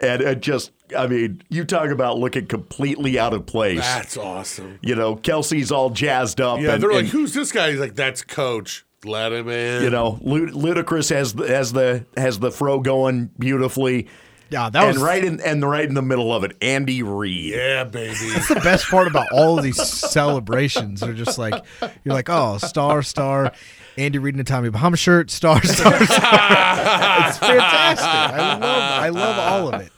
and 0.00 0.20
it 0.20 0.40
just 0.40 0.70
I 0.96 1.06
mean, 1.06 1.42
you 1.48 1.64
talk 1.64 1.88
about 1.88 2.18
looking 2.18 2.46
completely 2.46 3.18
out 3.18 3.32
of 3.32 3.46
place. 3.46 3.80
That's 3.80 4.16
awesome. 4.18 4.78
you 4.82 4.94
know, 4.94 5.16
Kelce's 5.16 5.72
all 5.72 5.90
jazzed 5.90 6.40
up. 6.40 6.60
Yeah, 6.60 6.74
and, 6.74 6.82
they're 6.82 6.92
like, 6.92 7.04
and, 7.04 7.08
"Who's 7.08 7.32
this 7.32 7.50
guy?" 7.52 7.70
He's 7.70 7.80
like, 7.80 7.94
"That's 7.94 8.22
Coach. 8.22 8.84
Let 9.04 9.32
him 9.32 9.48
in." 9.48 9.82
you 9.82 9.90
know, 9.90 10.18
Lud- 10.20 10.50
Ludacris 10.50 11.08
has 11.10 11.32
the, 11.32 11.48
has 11.48 11.72
the 11.72 12.04
has 12.16 12.38
the 12.38 12.50
fro 12.50 12.80
going 12.80 13.30
beautifully. 13.38 14.08
Yeah, 14.48 14.70
that 14.70 14.84
and 14.84 14.94
was 14.94 15.02
right 15.02 15.24
in 15.24 15.40
and 15.40 15.68
right 15.68 15.84
in 15.84 15.94
the 15.94 16.02
middle 16.02 16.32
of 16.32 16.44
it, 16.44 16.56
Andy 16.62 17.02
Reid. 17.02 17.54
Yeah, 17.54 17.84
baby. 17.84 18.14
That's 18.32 18.48
the 18.48 18.60
best 18.62 18.86
part 18.86 19.08
about 19.08 19.26
all 19.32 19.58
of 19.58 19.64
these 19.64 19.82
celebrations 19.82 21.00
They're 21.00 21.14
just 21.14 21.36
like 21.38 21.64
you're 22.04 22.14
like, 22.14 22.28
oh, 22.30 22.58
star, 22.58 23.02
star, 23.02 23.52
Andy 23.98 24.18
Reid 24.18 24.34
in 24.34 24.40
a 24.40 24.44
Tommy 24.44 24.70
Bahama 24.70 24.96
shirt, 24.96 25.30
star, 25.30 25.62
star. 25.64 25.92
star. 26.06 27.28
it's 27.28 27.38
fantastic. 27.38 28.06
I 28.06 28.58
love, 28.58 29.02
I 29.02 29.08
love 29.08 29.38
all 29.38 29.74
of 29.74 29.80
it. 29.80 29.92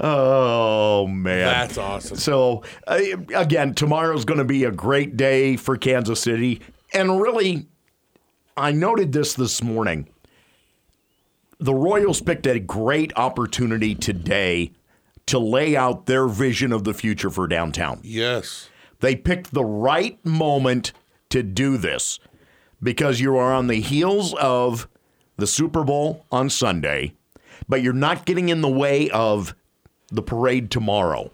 Oh 0.00 1.06
man, 1.06 1.46
That's 1.46 1.78
awesome. 1.78 2.16
So 2.16 2.64
uh, 2.86 2.98
again, 3.34 3.74
tomorrow's 3.74 4.24
going 4.24 4.38
to 4.38 4.44
be 4.44 4.64
a 4.64 4.70
great 4.70 5.16
day 5.16 5.56
for 5.56 5.76
Kansas 5.76 6.20
City, 6.20 6.60
and 6.92 7.20
really, 7.20 7.66
I 8.56 8.72
noted 8.72 9.12
this 9.12 9.34
this 9.34 9.62
morning. 9.62 10.08
The 11.62 11.74
Royals 11.74 12.20
picked 12.20 12.48
a 12.48 12.58
great 12.58 13.12
opportunity 13.14 13.94
today 13.94 14.72
to 15.26 15.38
lay 15.38 15.76
out 15.76 16.06
their 16.06 16.26
vision 16.26 16.72
of 16.72 16.82
the 16.82 16.92
future 16.92 17.30
for 17.30 17.46
downtown. 17.46 18.00
Yes. 18.02 18.68
They 18.98 19.14
picked 19.14 19.54
the 19.54 19.64
right 19.64 20.18
moment 20.26 20.92
to 21.28 21.44
do 21.44 21.76
this 21.76 22.18
because 22.82 23.20
you 23.20 23.36
are 23.36 23.54
on 23.54 23.68
the 23.68 23.80
heels 23.80 24.34
of 24.34 24.88
the 25.36 25.46
Super 25.46 25.84
Bowl 25.84 26.26
on 26.32 26.50
Sunday, 26.50 27.14
but 27.68 27.80
you're 27.80 27.92
not 27.92 28.26
getting 28.26 28.48
in 28.48 28.60
the 28.60 28.68
way 28.68 29.08
of 29.10 29.54
the 30.08 30.20
parade 30.20 30.68
tomorrow 30.68 31.30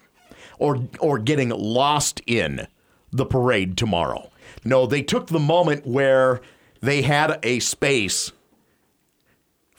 or 0.59 0.87
or 1.01 1.19
getting 1.19 1.49
lost 1.49 2.21
in 2.27 2.67
the 3.11 3.25
parade 3.25 3.79
tomorrow. 3.79 4.31
No, 4.63 4.85
they 4.85 5.01
took 5.01 5.29
the 5.29 5.39
moment 5.39 5.87
where 5.87 6.43
they 6.83 7.01
had 7.01 7.39
a 7.43 7.61
space 7.61 8.31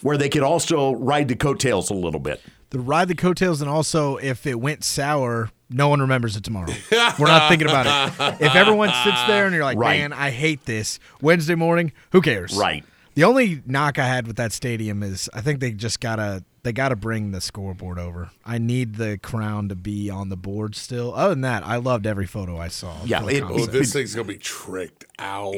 where 0.02 0.18
they 0.18 0.30
could 0.30 0.44
also 0.44 0.94
ride 0.94 1.28
the 1.28 1.36
coattails 1.36 1.90
a 1.90 1.94
little 1.94 2.20
bit. 2.20 2.42
The 2.72 2.80
ride 2.80 3.08
the 3.08 3.16
coattails, 3.16 3.62
and 3.62 3.70
also 3.70 4.18
if 4.18 4.46
it 4.46 4.60
went 4.60 4.84
sour, 4.84 5.50
no 5.70 5.90
one 5.90 6.00
remembers 6.02 6.36
it 6.36 6.44
tomorrow. 6.44 6.72
We're 6.92 7.26
not 7.28 7.50
thinking 7.50 7.68
about 7.68 7.86
it. 8.20 8.42
If 8.46 8.56
everyone 8.56 8.90
sits 9.04 9.24
there 9.28 9.46
and 9.46 9.54
you're 9.56 9.64
like, 9.64 9.78
Right. 9.78 10.00
man, 10.00 10.14
I 10.14 10.30
hate 10.30 10.66
this. 10.66 11.00
Wednesday 11.22 11.56
morning, 11.56 11.92
who 12.12 12.22
cares? 12.22 12.56
Right. 12.56 12.84
The 13.16 13.24
only 13.24 13.62
knock 13.66 13.98
I 14.00 14.06
had 14.08 14.28
with 14.28 14.36
that 14.38 14.54
stadium 14.54 15.02
is 15.04 15.30
I 15.34 15.42
think 15.42 15.60
they 15.60 15.72
just 15.72 16.00
gotta 16.00 16.44
they 16.64 16.74
gotta 16.74 16.96
bring 16.96 17.32
the 17.32 17.42
scoreboard 17.42 17.98
over. 18.00 18.30
I 18.46 18.58
need 18.58 18.96
the 18.96 19.18
crown 19.18 19.70
to 19.70 19.76
be 19.76 20.10
on 20.10 20.30
the 20.30 20.36
board 20.38 20.76
still. 20.76 21.14
Other 21.16 21.30
than 21.30 21.42
that, 21.42 21.66
I 21.66 21.78
loved 21.78 22.06
every 22.06 22.26
photo 22.28 22.58
I 22.58 22.68
saw. 22.68 22.96
Yeah, 23.06 23.26
it- 23.28 23.44
Oh, 23.44 23.66
this 23.66 23.94
thing's 23.94 24.14
gonna 24.16 24.28
be 24.28 24.38
tricked 24.38 25.06
out. 25.18 25.56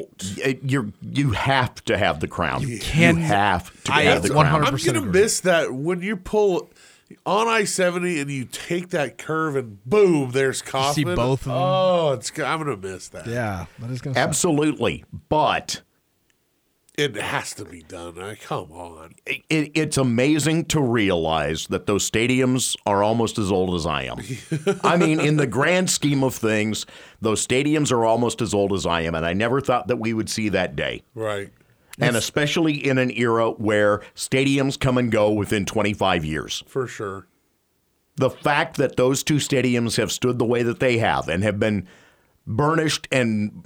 You're 0.63 0.91
you 1.01 1.31
have 1.31 1.84
to 1.86 1.98
have 1.98 2.20
the 2.20 2.27
crown. 2.27 2.67
You 2.67 2.79
can- 2.79 3.17
have 3.17 3.84
to 3.86 3.93
I 3.93 4.03
have 4.03 4.24
the 4.24 4.29
crown. 4.29 4.46
100% 4.63 4.89
I'm 4.89 4.93
gonna 4.96 5.08
agree. 5.10 5.22
miss 5.22 5.39
that 5.41 5.74
when 5.74 6.01
you 6.01 6.15
pull 6.17 6.70
on 7.25 7.48
I 7.48 7.65
seventy 7.65 8.20
and 8.22 8.31
you 8.31 8.46
take 8.46 8.89
that 8.91 9.17
curve 9.17 9.55
and 9.58 9.84
boom, 9.86 10.31
there's 10.31 10.62
Kauffman. 10.62 11.15
both 11.15 11.41
of 11.41 11.46
them. 11.46 11.53
Oh, 11.55 12.13
it's 12.13 12.31
I'm 12.39 12.60
gonna 12.60 12.77
miss 12.77 13.10
that. 13.10 13.27
yeah, 13.27 13.65
that 13.79 13.89
is 13.91 14.00
gonna 14.01 14.13
suck. 14.13 14.24
Absolutely, 14.27 15.03
but 15.29 15.81
It 17.01 17.15
has 17.15 17.53
to 17.55 17.65
be 17.65 17.81
done. 17.81 18.20
I, 18.20 18.36
come 18.36 18.72
on. 18.72 19.15
it, 19.25 19.72
it's 19.74 19.98
amazing 19.98 20.65
to 20.65 20.79
realize 20.79 21.65
that 21.67 21.88
those 21.88 22.10
stadiums 22.10 22.75
are 22.86 23.01
almost 23.01 23.39
as 23.39 23.51
old 23.51 23.74
as 23.74 23.88
I 23.88 24.03
am. 24.03 24.20
I 24.84 24.98
mean, 24.98 25.20
in 25.20 25.38
the 25.38 25.48
grand 25.48 25.89
scheme 25.89 26.24
of 26.24 26.36
things, 26.36 26.86
those 27.20 27.46
stadiums 27.46 27.91
are 27.91 28.05
almost 28.05 28.41
as 28.41 28.53
old 28.53 28.72
as 28.72 28.86
I 28.86 29.01
am, 29.01 29.15
and 29.15 29.25
I 29.25 29.34
never 29.34 29.62
thought 29.62 29.88
that 29.88 29.98
we 29.98 30.13
would 30.13 30.29
see 30.29 30.50
that 30.50 30.75
day. 30.75 31.01
Right. 31.15 31.50
And 32.00 32.15
especially 32.15 32.74
in 32.74 32.98
an 32.98 33.12
era 33.12 33.50
where 33.51 34.01
stadiums 34.15 34.79
come 34.79 34.98
and 34.98 35.12
go 35.12 35.31
within 35.31 35.65
25 35.65 36.24
years. 36.24 36.63
For 36.67 36.88
sure. 36.88 37.27
The 38.15 38.29
fact 38.29 38.77
that 38.77 38.96
those 38.96 39.24
two 39.24 39.36
stadiums 39.36 39.98
have 39.98 40.12
stood 40.12 40.38
the 40.38 40.46
way 40.46 40.63
that 40.63 40.79
they 40.79 41.00
have 41.00 41.27
and 41.27 41.43
have 41.43 41.60
been 41.60 41.88
burnished 42.46 43.08
and 43.12 43.65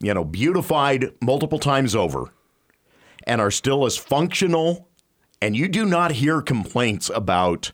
you 0.00 0.12
know 0.12 0.24
beautified 0.24 1.10
multiple 1.22 1.58
times 1.58 1.94
over 1.94 2.30
and 3.26 3.40
are 3.40 3.50
still 3.50 3.84
as 3.86 3.96
functional 3.96 4.88
and 5.42 5.56
you 5.56 5.68
do 5.68 5.84
not 5.84 6.12
hear 6.12 6.40
complaints 6.40 7.10
about 7.14 7.72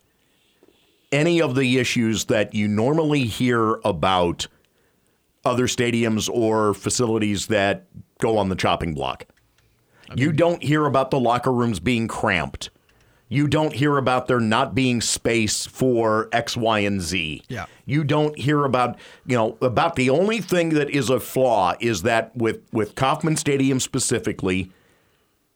any 1.13 1.41
of 1.41 1.55
the 1.55 1.79
issues 1.79 2.25
that 2.25 2.55
you 2.55 2.67
normally 2.67 3.25
hear 3.25 3.75
about 3.85 4.49
other 5.45 5.67
stadiums 5.67 6.29
or 6.33 6.75
facilities 6.75 7.49
that 7.49 7.87
go 8.19 8.39
on 8.39 8.49
the 8.49 8.57
chopping 8.57 8.95
block. 8.95 9.27
you 10.15 10.33
don't 10.33 10.63
hear 10.63 10.85
about 10.85 11.11
the 11.11 11.19
locker 11.19 11.53
rooms 11.53 11.81
being 11.81 12.07
cramped. 12.07 12.71
You 13.29 13.49
don't 13.49 13.73
hear 13.73 13.97
about 13.97 14.27
there 14.27 14.41
not 14.41 14.75
being 14.75 15.01
space 15.01 15.65
for 15.65 16.29
X, 16.33 16.55
Y, 16.55 16.81
and 16.81 17.01
Z. 17.01 17.43
Yeah. 17.49 17.65
You 17.87 18.05
don't 18.05 18.37
hear 18.39 18.67
about, 18.67 18.99
you 19.25 19.35
know, 19.35 19.57
about 19.63 19.97
the 19.97 20.11
only 20.11 20.43
thing 20.43 20.71
that 20.71 20.91
is 20.91 21.09
a 21.09 21.19
flaw 21.19 21.75
is 21.81 22.03
that 22.03 22.37
with, 22.37 22.61
with 22.73 22.95
Kauffman 22.95 23.37
Stadium 23.37 23.81
specifically, 23.81 24.71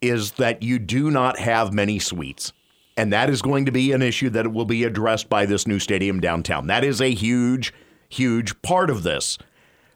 is 0.01 0.33
that 0.33 0.63
you 0.63 0.79
do 0.79 1.11
not 1.11 1.39
have 1.39 1.73
many 1.73 1.99
suites. 1.99 2.53
And 2.97 3.13
that 3.13 3.29
is 3.29 3.43
going 3.43 3.67
to 3.67 3.73
be 3.73 3.93
an 3.93 4.03
issue 4.03 4.31
that 4.31 4.53
will 4.53 4.65
be 4.65 4.85
addressed 4.85 5.29
by 5.29 5.45
this 5.47 5.67
new 5.67 5.79
stadium 5.79 6.21
downtown. 6.21 6.67
That 6.67 6.83
is 6.85 7.01
a 7.01 7.13
huge, 7.13 7.73
huge 8.09 8.61
part 8.63 8.89
of 8.89 9.03
this. 9.03 9.37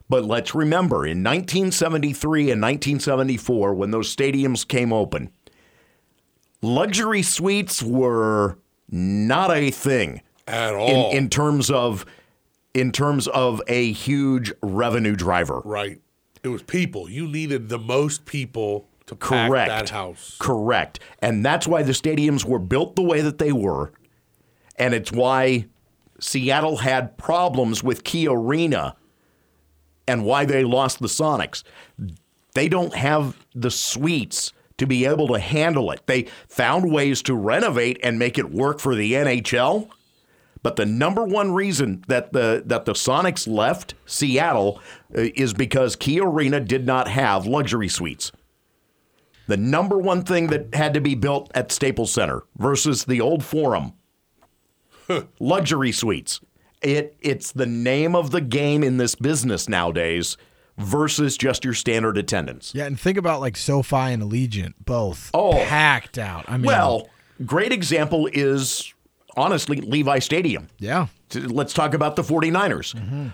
But 0.09 0.25
let's 0.25 0.55
remember 0.55 1.07
in 1.07 1.23
1973 1.23 2.51
and 2.51 2.61
1974, 2.61 3.75
when 3.75 3.91
those 3.91 4.15
stadiums 4.15 4.67
came 4.67 4.93
open, 4.93 5.31
luxury 6.63 7.23
suites 7.23 7.83
were 7.83 8.59
not 8.91 9.51
a 9.51 9.71
thing 9.71 10.21
At 10.47 10.73
in, 10.75 10.79
all. 10.79 11.11
in 11.13 11.29
terms 11.31 11.71
of 11.71 12.05
in 12.75 12.93
terms 12.93 13.27
of 13.29 13.61
a 13.67 13.91
huge 13.93 14.53
revenue 14.63 15.17
driver. 15.17 15.61
right. 15.65 16.01
It 16.43 16.49
was 16.49 16.63
people. 16.63 17.11
You 17.11 17.27
needed 17.27 17.69
the 17.69 17.79
most 17.79 18.25
people 18.25 18.89
to 19.11 19.17
pack 19.17 19.51
Correct. 19.51 19.69
that 19.69 19.91
house. 19.91 20.37
Correct. 20.39 21.01
And 21.21 21.45
that's 21.45 21.67
why 21.67 21.83
the 21.83 21.91
stadiums 21.91 22.45
were 22.45 22.61
built 22.61 22.95
the 22.95 23.03
way 23.03 23.21
that 23.23 23.39
they 23.39 23.51
were. 23.51 23.93
And 24.77 24.95
it's 24.95 25.11
why 25.11 25.67
Seattle 26.21 26.77
had 26.77 27.19
problems 27.19 27.83
with 27.83 28.05
Key 28.05 28.29
Arena 28.29 28.95
and 30.07 30.25
why 30.25 30.45
they 30.45 30.63
lost 30.63 31.01
the 31.01 31.09
Sonics. 31.09 31.65
They 32.55 32.69
don't 32.69 32.95
have 32.95 33.45
the 33.53 33.73
suites 33.73 34.53
to 34.79 34.87
be 34.87 35.05
able 35.07 35.27
to 35.29 35.41
handle 35.41 35.91
it. 35.91 36.07
They 36.07 36.29
found 36.49 36.93
ways 36.93 37.21
to 37.23 37.35
renovate 37.35 37.99
and 38.05 38.17
make 38.17 38.39
it 38.39 38.53
work 38.53 38.79
for 38.79 38.95
the 38.95 39.15
NHL. 39.15 39.91
But 40.63 40.77
the 40.77 40.87
number 40.87 41.25
one 41.25 41.53
reason 41.53 42.05
that 42.07 42.33
the 42.33 42.63
that 42.67 42.85
the 42.85 42.93
Sonics 42.93 43.49
left 43.49 43.95
Seattle 44.07 44.81
uh, 45.17 45.23
is 45.35 45.53
because 45.53 45.97
Key 45.97 46.21
Arena 46.21 46.61
did 46.61 46.87
not 46.87 47.09
have 47.09 47.47
luxury 47.47 47.89
suites. 47.89 48.31
The 49.51 49.57
number 49.57 49.99
one 49.99 50.23
thing 50.23 50.47
that 50.47 50.73
had 50.75 50.95
to 50.95 51.01
be 51.01 51.17
built 51.17 51.51
at 51.57 51.73
Staples 51.73 52.13
Center 52.13 52.45
versus 52.57 53.05
the 53.05 53.21
old 53.21 53.43
Forum, 53.45 53.95
luxury 55.41 55.91
suites. 55.93 56.41
It 56.83 57.17
it's 57.21 57.51
the 57.53 57.67
name 57.67 58.15
of 58.15 58.31
the 58.31 58.41
game 58.41 58.83
in 58.85 58.97
this 58.97 59.15
business 59.17 59.69
nowadays 59.69 60.37
versus 60.79 61.37
just 61.37 61.65
your 61.65 61.75
standard 61.75 62.17
attendance. 62.17 62.73
Yeah, 62.75 62.85
and 62.87 62.99
think 62.99 63.19
about 63.19 63.41
like 63.41 63.57
SoFi 63.57 63.97
and 64.13 64.23
Allegiant, 64.23 64.75
both 64.85 65.31
Oh. 65.35 65.53
packed 65.67 66.17
out. 66.17 66.45
I 66.49 66.57
mean, 66.57 66.67
Well, 66.67 67.09
great 67.45 67.73
example 67.73 68.29
is 68.33 68.95
honestly 69.37 69.81
Levi 69.81 70.21
Stadium. 70.21 70.69
yeah, 70.79 71.09
Let's 71.35 71.75
talk 71.75 71.93
about 71.93 72.15
the 72.17 72.23
49ers. 72.23 73.33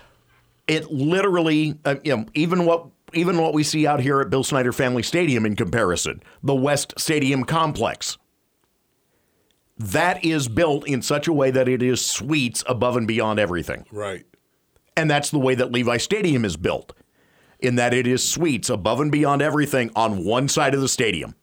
It 0.67 0.91
literally, 0.91 1.75
uh, 1.85 1.95
you 2.03 2.17
know, 2.17 2.25
even 2.33 2.65
what 2.65 2.87
even 3.13 3.37
what 3.37 3.53
we 3.53 3.63
see 3.63 3.87
out 3.87 3.99
here 3.99 4.19
at 4.19 4.29
Bill 4.29 4.43
Snyder 4.43 4.73
Family 4.73 5.03
Stadium 5.03 5.45
in 5.45 5.55
comparison, 5.55 6.21
the 6.43 6.55
West 6.55 6.93
Stadium 6.97 7.43
complex. 7.43 8.17
That 9.77 10.25
is 10.25 10.47
built 10.47 10.87
in 10.87 11.01
such 11.01 11.27
a 11.27 11.33
way 11.33 11.51
that 11.51 11.67
it 11.67 11.83
is 11.83 12.03
suites 12.03 12.63
above 12.67 12.97
and 12.97 13.07
beyond 13.07 13.39
everything. 13.39 13.85
Right. 13.91 14.25
And 14.95 15.09
that's 15.09 15.29
the 15.29 15.39
way 15.39 15.53
that 15.55 15.71
Levi 15.71 15.97
Stadium 15.97 16.43
is 16.43 16.57
built, 16.57 16.93
in 17.59 17.75
that 17.75 17.93
it 17.93 18.07
is 18.07 18.27
suites 18.27 18.69
above 18.69 18.99
and 18.99 19.11
beyond 19.11 19.41
everything 19.41 19.91
on 19.95 20.25
one 20.25 20.47
side 20.47 20.73
of 20.73 20.81
the 20.81 20.87
stadium. 20.87 21.35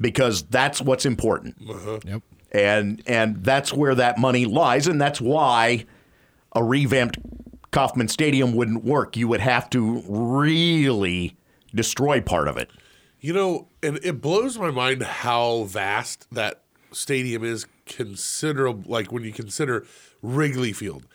Because 0.00 0.42
that's 0.42 0.82
what's 0.82 1.06
important. 1.06 1.56
Uh-huh. 1.68 2.00
yep. 2.04 2.22
And 2.50 3.02
and 3.06 3.44
that's 3.44 3.72
where 3.72 3.94
that 3.94 4.18
money 4.18 4.44
lies, 4.46 4.86
and 4.86 5.00
that's 5.00 5.20
why 5.20 5.84
a 6.54 6.64
revamped 6.64 7.18
Kauffman 7.70 8.08
Stadium 8.08 8.54
wouldn't 8.54 8.84
work. 8.84 9.16
You 9.16 9.28
would 9.28 9.40
have 9.40 9.68
to 9.70 10.02
really 10.08 11.36
destroy 11.74 12.20
part 12.20 12.48
of 12.48 12.56
it. 12.56 12.70
You 13.20 13.32
know, 13.32 13.68
and 13.82 13.98
it 14.02 14.20
blows 14.20 14.58
my 14.58 14.70
mind 14.70 15.02
how 15.02 15.64
vast 15.64 16.26
that 16.32 16.62
stadium 16.92 17.44
is 17.44 17.66
considerable 17.84 18.90
like 18.90 19.12
when 19.12 19.24
you 19.24 19.32
consider 19.32 19.86
Wrigley 20.22 20.72
Field. 20.72 21.06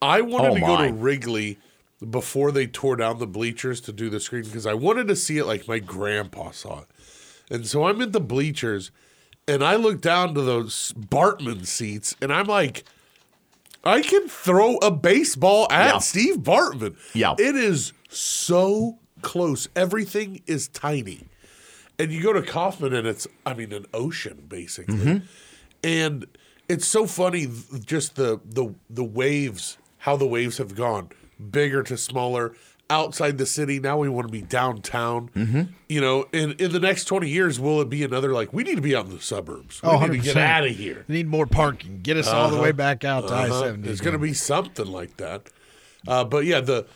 I 0.00 0.20
wanted 0.22 0.52
Oh, 0.52 0.54
to 0.54 0.60
go 0.60 0.76
to 0.86 0.92
Wrigley 0.92 1.58
before 2.08 2.50
they 2.52 2.66
tore 2.66 2.96
down 2.96 3.18
the 3.18 3.26
bleachers 3.26 3.80
to 3.82 3.92
do 3.92 4.08
the 4.08 4.20
screen 4.20 4.44
because 4.44 4.64
I 4.66 4.72
wanted 4.74 5.08
to 5.08 5.16
see 5.16 5.36
it 5.38 5.44
like 5.44 5.68
my 5.68 5.78
grandpa 5.78 6.52
saw 6.52 6.80
it. 6.80 6.86
And 7.50 7.66
so 7.66 7.86
I'm 7.86 8.00
in 8.00 8.12
the 8.12 8.20
bleachers 8.20 8.90
and 9.46 9.62
I 9.62 9.74
look 9.74 10.00
down 10.00 10.34
to 10.34 10.40
those 10.40 10.94
Bartman 10.96 11.66
seats 11.66 12.14
and 12.22 12.32
I'm 12.32 12.46
like, 12.46 12.84
I 13.84 14.02
can 14.02 14.28
throw 14.28 14.76
a 14.76 14.90
baseball 14.90 15.66
at 15.70 15.94
Yeah. 15.94 15.98
Steve 15.98 16.36
Bartman. 16.38 16.96
Yeah. 17.14 17.34
It 17.38 17.56
is 17.56 17.92
so 18.08 18.98
close. 19.22 19.68
Everything 19.74 20.42
is 20.46 20.68
tiny. 20.68 21.26
And 21.98 22.12
you 22.12 22.22
go 22.22 22.32
to 22.32 22.42
Kauffman 22.42 22.94
and 22.94 23.06
it's, 23.06 23.26
I 23.44 23.54
mean, 23.54 23.72
an 23.72 23.86
ocean 23.92 24.44
basically. 24.48 24.94
Mm-hmm. 24.96 25.26
And 25.82 26.26
it's 26.68 26.86
so 26.86 27.06
funny, 27.06 27.48
just 27.84 28.16
the, 28.16 28.40
the, 28.44 28.74
the 28.88 29.04
waves, 29.04 29.78
how 29.98 30.16
the 30.16 30.26
waves 30.26 30.58
have 30.58 30.74
gone 30.74 31.10
bigger 31.50 31.82
to 31.82 31.96
smaller 31.96 32.54
outside 32.90 33.38
the 33.38 33.46
city. 33.46 33.78
Now 33.80 33.96
we 33.98 34.08
want 34.08 34.26
to 34.26 34.32
be 34.32 34.42
downtown. 34.42 35.30
Mm-hmm. 35.30 35.62
You 35.88 36.00
know, 36.00 36.26
in, 36.32 36.52
in 36.58 36.72
the 36.72 36.80
next 36.80 37.04
20 37.06 37.28
years, 37.28 37.58
will 37.60 37.80
it 37.80 37.88
be 37.88 38.02
another 38.04 38.32
like, 38.32 38.52
we 38.52 38.62
need 38.64 38.74
to 38.74 38.82
be 38.82 38.94
out 38.94 39.06
in 39.06 39.12
the 39.12 39.20
suburbs? 39.20 39.80
We 39.82 39.88
Oh, 39.88 40.00
need 40.06 40.18
to 40.18 40.18
get 40.18 40.36
out 40.36 40.66
of 40.66 40.76
here. 40.76 41.04
We 41.08 41.14
need 41.14 41.28
more 41.28 41.46
parking. 41.46 42.00
Get 42.02 42.16
us 42.16 42.28
all 42.28 42.50
the 42.50 42.60
way 42.60 42.72
back 42.72 43.04
out 43.04 43.28
to 43.28 43.32
I 43.34 43.48
Uh-huh. 43.48 43.62
seventy. 43.64 43.88
It's 43.88 44.00
going 44.00 44.12
to 44.12 44.18
be 44.18 44.34
something 44.34 44.86
like 44.86 45.16
that. 45.16 45.48
Uh, 46.06 46.24
but 46.24 46.44
yeah, 46.44 46.60
the 46.60 46.86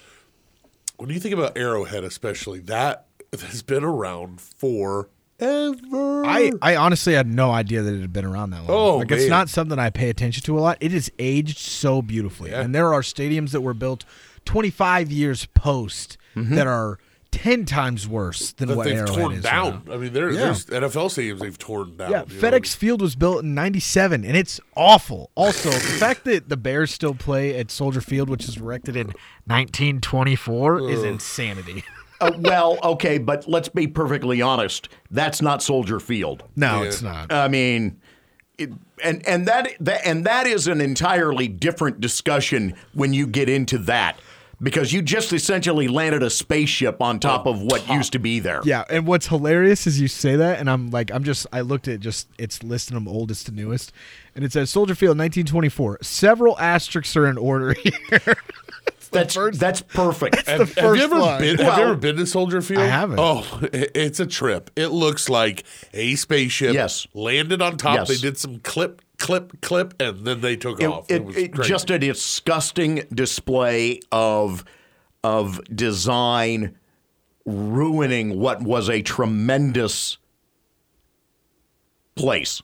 when 0.96 1.10
you 1.10 1.18
think 1.20 1.34
about 1.34 1.56
Arrowhead, 1.56 2.04
especially 2.04 2.60
that 2.60 3.06
has 3.32 3.62
been 3.62 3.82
around 3.84 4.40
forever. 4.40 5.08
I, 5.40 6.52
I 6.62 6.76
honestly 6.76 7.14
had 7.14 7.26
no 7.26 7.50
idea 7.50 7.82
that 7.82 7.92
it 7.92 8.00
had 8.00 8.12
been 8.12 8.24
around 8.24 8.50
that 8.50 8.60
long. 8.64 8.70
Oh, 8.70 8.96
like 8.98 9.10
it's 9.10 9.28
not 9.28 9.48
something 9.48 9.78
I 9.78 9.90
pay 9.90 10.08
attention 10.08 10.42
to 10.44 10.58
a 10.58 10.60
lot. 10.60 10.78
It 10.80 10.94
is 10.94 11.10
aged 11.18 11.58
so 11.58 12.00
beautifully, 12.00 12.50
Yeah. 12.50 12.60
and 12.62 12.74
there 12.74 12.94
are 12.94 13.02
stadiums 13.02 13.50
that 13.50 13.60
were 13.60 13.74
built 13.74 14.04
25 14.44 15.10
years 15.12 15.46
post 15.46 16.16
Mm-hmm. 16.36 16.56
that 16.56 16.66
are 16.66 16.98
ten 17.30 17.64
times 17.64 18.08
worse 18.08 18.52
than 18.54 18.66
that 18.68 18.76
what 18.76 18.84
they've 18.86 18.96
Arrowhead 18.98 19.14
torn 19.16 19.40
down. 19.40 19.82
I 19.88 19.96
mean, 19.96 20.06
Yeah. 20.06 20.10
there's 20.10 20.66
NFL 20.66 21.06
stadiums 21.10 21.38
they've 21.38 21.56
torn 21.56 21.96
down. 21.96 22.10
Yeah, 22.10 22.24
you 22.28 22.40
know? 22.40 22.50
FedEx 22.50 22.74
Field 22.74 23.00
was 23.00 23.14
built 23.14 23.44
in 23.44 23.54
'97, 23.54 24.24
and 24.24 24.36
it's 24.36 24.60
awful. 24.76 25.30
Also, 25.36 25.70
the 25.70 25.78
fact 26.00 26.24
that 26.24 26.48
the 26.48 26.56
Bears 26.56 26.92
still 26.92 27.14
play 27.14 27.56
at 27.56 27.70
Soldier 27.70 28.00
Field, 28.00 28.28
which 28.28 28.46
was 28.46 28.56
erected 28.56 28.96
in 28.96 29.12
1924, 29.46 30.90
is 30.90 31.02
insanity. 31.02 31.84
Uh, 32.20 32.30
well, 32.38 32.78
okay, 32.84 33.18
but 33.18 33.46
let's 33.48 33.68
be 33.68 33.88
perfectly 33.88 34.40
honest. 34.40 34.88
That's 35.10 35.42
not 35.42 35.62
Soldier 35.64 35.98
Field. 35.98 36.44
No, 36.54 36.80
Yeah. 36.80 36.88
it's 36.88 37.02
not. 37.02 37.32
I 37.32 37.48
mean, 37.48 38.00
it, 38.56 38.70
and 39.02 39.26
and 39.26 39.46
that, 39.48 39.72
that 39.80 40.06
and 40.06 40.24
that 40.24 40.46
is 40.46 40.68
an 40.68 40.80
entirely 40.80 41.48
different 41.48 42.00
discussion 42.00 42.74
when 42.94 43.12
you 43.12 43.26
get 43.26 43.48
into 43.48 43.78
that 43.78 44.16
because 44.62 44.92
you 44.92 45.02
just 45.02 45.32
essentially 45.32 45.88
landed 45.88 46.22
a 46.22 46.30
spaceship 46.30 47.00
on 47.02 47.18
top 47.20 47.46
oh, 47.46 47.50
of 47.50 47.62
what 47.62 47.88
used 47.88 48.12
to 48.12 48.18
be 48.18 48.38
there. 48.40 48.60
Yeah, 48.64 48.84
and 48.90 49.06
what's 49.06 49.26
hilarious 49.26 49.86
is 49.86 50.00
you 50.00 50.08
say 50.08 50.36
that, 50.36 50.58
and 50.60 50.70
I'm 50.70 50.90
like, 50.90 51.10
I'm 51.12 51.24
just, 51.24 51.46
I 51.52 51.60
looked 51.60 51.88
at 51.88 52.00
just, 52.00 52.28
it's 52.38 52.62
listing 52.62 52.94
them 52.94 53.08
oldest 53.08 53.46
to 53.46 53.52
newest, 53.52 53.92
and 54.34 54.44
it 54.44 54.52
says 54.52 54.70
Soldier 54.70 54.94
Field 54.94 55.18
1924. 55.18 55.98
Several 56.02 56.58
asterisks 56.58 57.16
are 57.16 57.26
in 57.26 57.38
order 57.38 57.74
here. 57.82 58.36
that's 59.10 59.34
first- 59.34 59.60
that's 59.60 59.80
perfect. 59.80 60.46
Have, 60.46 60.74
have 60.74 60.96
you 60.96 61.02
ever 61.02 61.18
line. 61.18 61.40
been? 61.40 61.56
have 61.58 61.66
Well- 61.66 61.78
you 61.78 61.84
ever 61.84 61.96
been 61.96 62.16
to 62.16 62.26
Soldier 62.26 62.62
Field? 62.62 62.82
I 62.82 62.86
haven't. 62.86 63.18
Oh, 63.20 63.46
i- 63.62 63.68
it's 63.94 64.20
a 64.20 64.26
trip. 64.26 64.70
It 64.76 64.88
looks 64.88 65.28
like 65.28 65.64
a 65.92 66.14
spaceship. 66.16 66.74
Yes. 66.74 67.06
landed 67.14 67.62
on 67.62 67.76
top. 67.76 67.96
Yes. 67.96 68.08
They 68.08 68.16
did 68.16 68.38
some 68.38 68.58
clip, 68.60 69.02
clip, 69.24 69.60
clip, 69.62 69.94
and 70.00 70.24
then 70.24 70.40
they 70.40 70.56
took 70.56 70.80
it, 70.80 70.86
off. 70.86 71.10
It, 71.10 71.16
it- 71.16 71.24
was 71.24 71.36
it- 71.36 71.54
just 71.62 71.90
a 71.90 71.98
disgusting 71.98 73.06
display 73.12 74.00
of 74.12 74.64
of 75.22 75.62
design 75.74 76.76
ruining 77.46 78.38
what 78.38 78.62
was 78.62 78.90
a 78.90 79.00
tremendous 79.02 80.18
place. 82.14 82.62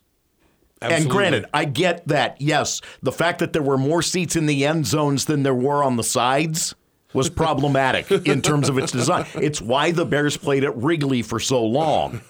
And 0.82 1.10
granted, 1.10 1.46
I 1.52 1.64
get 1.66 2.06
that. 2.08 2.40
Yes, 2.40 2.80
the 3.02 3.12
fact 3.12 3.38
that 3.40 3.52
there 3.52 3.62
were 3.62 3.76
more 3.78 4.00
seats 4.02 4.36
in 4.36 4.46
the 4.46 4.64
end 4.64 4.86
zones 4.86 5.26
than 5.26 5.42
there 5.42 5.54
were 5.54 5.82
on 5.84 5.96
the 5.96 6.04
sides 6.04 6.74
was 7.12 7.28
problematic 7.44 8.10
in 8.10 8.40
terms 8.42 8.68
of 8.68 8.78
its 8.78 8.92
design. 8.92 9.26
It's 9.34 9.60
why 9.60 9.90
the 9.90 10.04
Bears 10.06 10.36
played 10.36 10.64
at 10.64 10.76
Wrigley 10.76 11.22
for 11.22 11.40
so 11.40 11.64
long. 11.64 12.20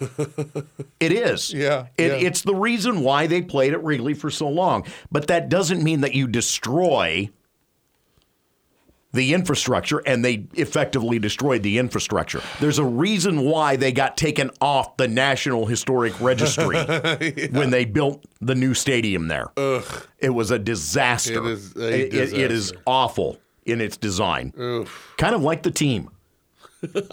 It 0.98 1.12
is. 1.12 1.52
Yeah, 1.60 1.86
It, 1.98 2.06
yeah. 2.08 2.28
It's 2.28 2.42
the 2.42 2.54
reason 2.54 3.00
why 3.02 3.26
they 3.26 3.42
played 3.42 3.72
at 3.72 3.82
Wrigley 3.84 4.14
for 4.14 4.30
so 4.30 4.48
long. 4.48 4.86
But 5.12 5.26
that 5.26 5.48
doesn't 5.48 5.82
mean 5.82 6.00
that 6.02 6.14
you 6.14 6.26
destroy 6.26 7.28
the 9.12 9.34
infrastructure, 9.34 9.98
and 10.06 10.24
they 10.24 10.46
effectively 10.54 11.18
destroyed 11.18 11.64
the 11.64 11.78
infrastructure. 11.78 12.40
There's 12.60 12.78
a 12.78 12.84
reason 12.84 13.40
why 13.40 13.74
they 13.74 13.90
got 13.90 14.16
taken 14.16 14.52
off 14.60 14.96
the 14.98 15.08
National 15.08 15.66
Historic 15.66 16.18
Registry 16.20 16.76
when 17.50 17.70
they 17.70 17.84
built 17.84 18.24
the 18.40 18.54
new 18.54 18.72
stadium 18.72 19.26
there. 19.26 19.48
Ugh. 19.56 20.06
It 20.20 20.30
was 20.30 20.52
a 20.52 20.60
disaster. 20.60 21.44
It 21.44 21.50
is 21.52 21.74
a 21.76 21.88
It- 22.06 22.14
it- 22.14 22.32
it 22.38 22.52
is 22.52 22.72
awful 22.86 23.38
in 23.70 23.80
its 23.80 23.96
design. 23.96 24.52
Kind 25.16 25.34
of 25.34 25.42
like 25.42 25.62
the 25.62 25.70
team. 25.70 26.10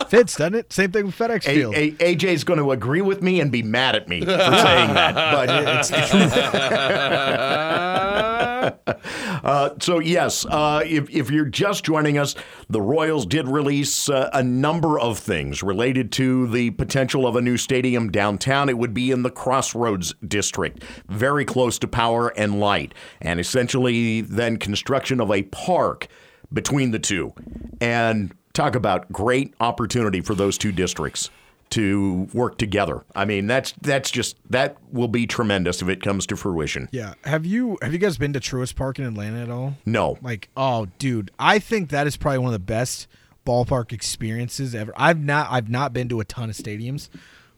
Fits, 0.07 0.37
doesn't 0.37 0.55
it? 0.55 0.71
Same 0.71 0.93
thing 0.93 1.07
with 1.07 1.15
FedEx 1.17 1.45
A- 1.45 1.53
Field. 1.53 1.75
A- 1.75 1.91
AJ's 1.91 2.45
going 2.45 2.59
to 2.59 2.71
agree 2.71 3.01
with 3.01 3.21
me 3.21 3.41
and 3.41 3.51
be 3.51 3.61
mad 3.61 3.97
at 3.97 4.07
me 4.07 4.21
for 4.21 4.27
saying 4.27 4.93
that, 4.93 5.13
but 5.13 5.49
it's 5.49 5.89
the 5.89 5.97
truth. 6.07 6.33
uh, 9.43 9.69
so 9.79 9.99
yes, 9.99 10.45
uh, 10.45 10.81
if 10.85 11.09
if 11.09 11.29
you're 11.29 11.45
just 11.45 11.83
joining 11.83 12.17
us, 12.17 12.33
the 12.69 12.81
Royals 12.81 13.25
did 13.25 13.45
release 13.47 14.07
uh, 14.09 14.29
a 14.31 14.41
number 14.41 14.97
of 14.99 15.19
things 15.19 15.61
related 15.61 16.13
to 16.13 16.47
the 16.47 16.69
potential 16.71 17.27
of 17.27 17.35
a 17.35 17.41
new 17.41 17.57
stadium 17.57 18.09
downtown. 18.09 18.69
It 18.69 18.77
would 18.77 18.93
be 18.93 19.11
in 19.11 19.23
the 19.23 19.31
Crossroads 19.31 20.13
district, 20.25 20.83
very 21.07 21.43
close 21.43 21.77
to 21.79 21.87
power 21.89 22.29
and 22.37 22.57
light, 22.59 22.93
and 23.21 23.37
essentially 23.39 24.21
then 24.21 24.55
construction 24.57 25.19
of 25.19 25.29
a 25.29 25.43
park 25.43 26.07
between 26.51 26.91
the 26.91 26.99
two, 26.99 27.33
and 27.81 28.33
talk 28.53 28.75
about 28.75 29.11
great 29.11 29.53
opportunity 29.59 30.21
for 30.21 30.35
those 30.35 30.57
two 30.57 30.71
districts 30.71 31.29
to 31.69 32.27
work 32.33 32.57
together. 32.57 33.03
I 33.15 33.25
mean, 33.25 33.47
that's 33.47 33.73
that's 33.81 34.09
just 34.09 34.37
that 34.49 34.77
will 34.91 35.09
be 35.09 35.27
tremendous 35.27 35.81
if 35.81 35.89
it 35.89 36.01
comes 36.01 36.25
to 36.27 36.37
fruition. 36.37 36.87
yeah. 36.91 37.13
Have 37.25 37.45
you 37.45 37.77
have 37.81 37.91
you 37.91 37.99
guys 37.99 38.17
been 38.17 38.33
to 38.33 38.39
Truist 38.39 38.75
Park 38.75 38.99
in 38.99 39.05
Atlanta 39.05 39.41
at 39.41 39.49
all? 39.49 39.75
No. 39.85 40.17
Like, 40.21 40.49
oh, 40.55 40.87
dude, 40.97 41.31
I 41.37 41.59
think 41.59 41.89
that 41.89 42.07
is 42.07 42.15
probably 42.17 42.39
one 42.39 42.47
of 42.47 42.53
the 42.53 42.59
best 42.59 43.07
ballpark 43.45 43.91
experiences 43.91 44.73
ever. 44.73 44.93
I've 44.95 45.19
not 45.19 45.51
I've 45.51 45.69
not 45.69 45.93
been 45.93 46.09
to 46.09 46.19
a 46.19 46.25
ton 46.25 46.49
of 46.49 46.55
stadiums, 46.55 47.09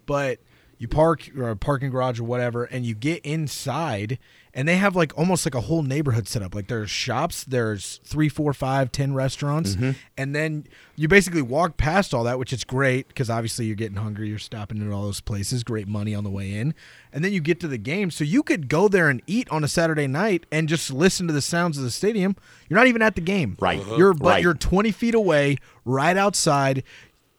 but 0.06 0.39
you 0.80 0.88
park 0.88 1.30
or 1.38 1.49
a 1.49 1.56
parking 1.56 1.91
garage 1.91 2.19
or 2.19 2.23
whatever, 2.23 2.63
and 2.63 2.86
you 2.86 2.95
get 2.95 3.23
inside, 3.23 4.17
and 4.54 4.68
they 4.68 4.78
have 4.78 4.96
like 4.96 5.18
almost 5.18 5.46
like 5.46 5.56
a 5.56 5.62
whole 5.62 5.84
neighborhood 5.84 6.28
set 6.28 6.42
up. 6.42 6.56
Like 6.56 6.68
there's 6.68 6.90
shops, 6.90 7.44
there's 7.44 8.00
three, 8.04 8.30
four, 8.30 8.54
five, 8.54 8.92
ten 8.92 9.14
restaurants, 9.14 9.76
mm-hmm. 9.76 9.92
and 10.18 10.36
then 10.36 10.66
you 10.96 11.08
basically 11.08 11.42
walk 11.42 11.78
past 11.78 12.14
all 12.14 12.24
that, 12.24 12.40
which 12.40 12.52
is 12.52 12.64
great 12.64 13.08
because 13.08 13.30
obviously 13.30 13.66
you're 13.66 13.76
getting 13.76 13.98
hungry, 13.98 14.28
you're 14.30 14.40
stopping 14.40 14.86
at 14.86 14.92
all 14.92 15.04
those 15.04 15.22
places, 15.22 15.64
great 15.64 15.88
money 15.88 16.16
on 16.16 16.24
the 16.24 16.30
way 16.30 16.52
in, 16.54 16.74
and 17.14 17.24
then 17.24 17.32
you 17.32 17.42
get 17.42 17.60
to 17.60 17.68
the 17.68 17.78
game, 17.78 18.12
so 18.12 18.24
you 18.24 18.44
could 18.44 18.68
go 18.68 18.88
there 18.88 19.10
and 19.10 19.22
eat 19.28 19.50
on 19.50 19.64
a 19.64 19.68
Saturday 19.68 20.08
night 20.08 20.46
and 20.52 20.68
just 20.68 20.92
listen 20.92 21.28
to 21.28 21.34
the 21.34 21.42
sounds 21.42 21.78
of 21.78 21.84
the 21.84 21.92
stadium. 21.92 22.36
You're 22.68 22.80
not 22.80 22.88
even 22.88 23.02
at 23.02 23.16
the 23.16 23.22
game, 23.22 23.56
Right. 23.60 23.82
You're 23.98 24.14
but 24.14 24.28
Right. 24.30 24.44
you're 24.44 24.54
20 24.54 24.92
feet 24.92 25.16
away, 25.16 25.58
right 25.86 26.18
outside. 26.18 26.84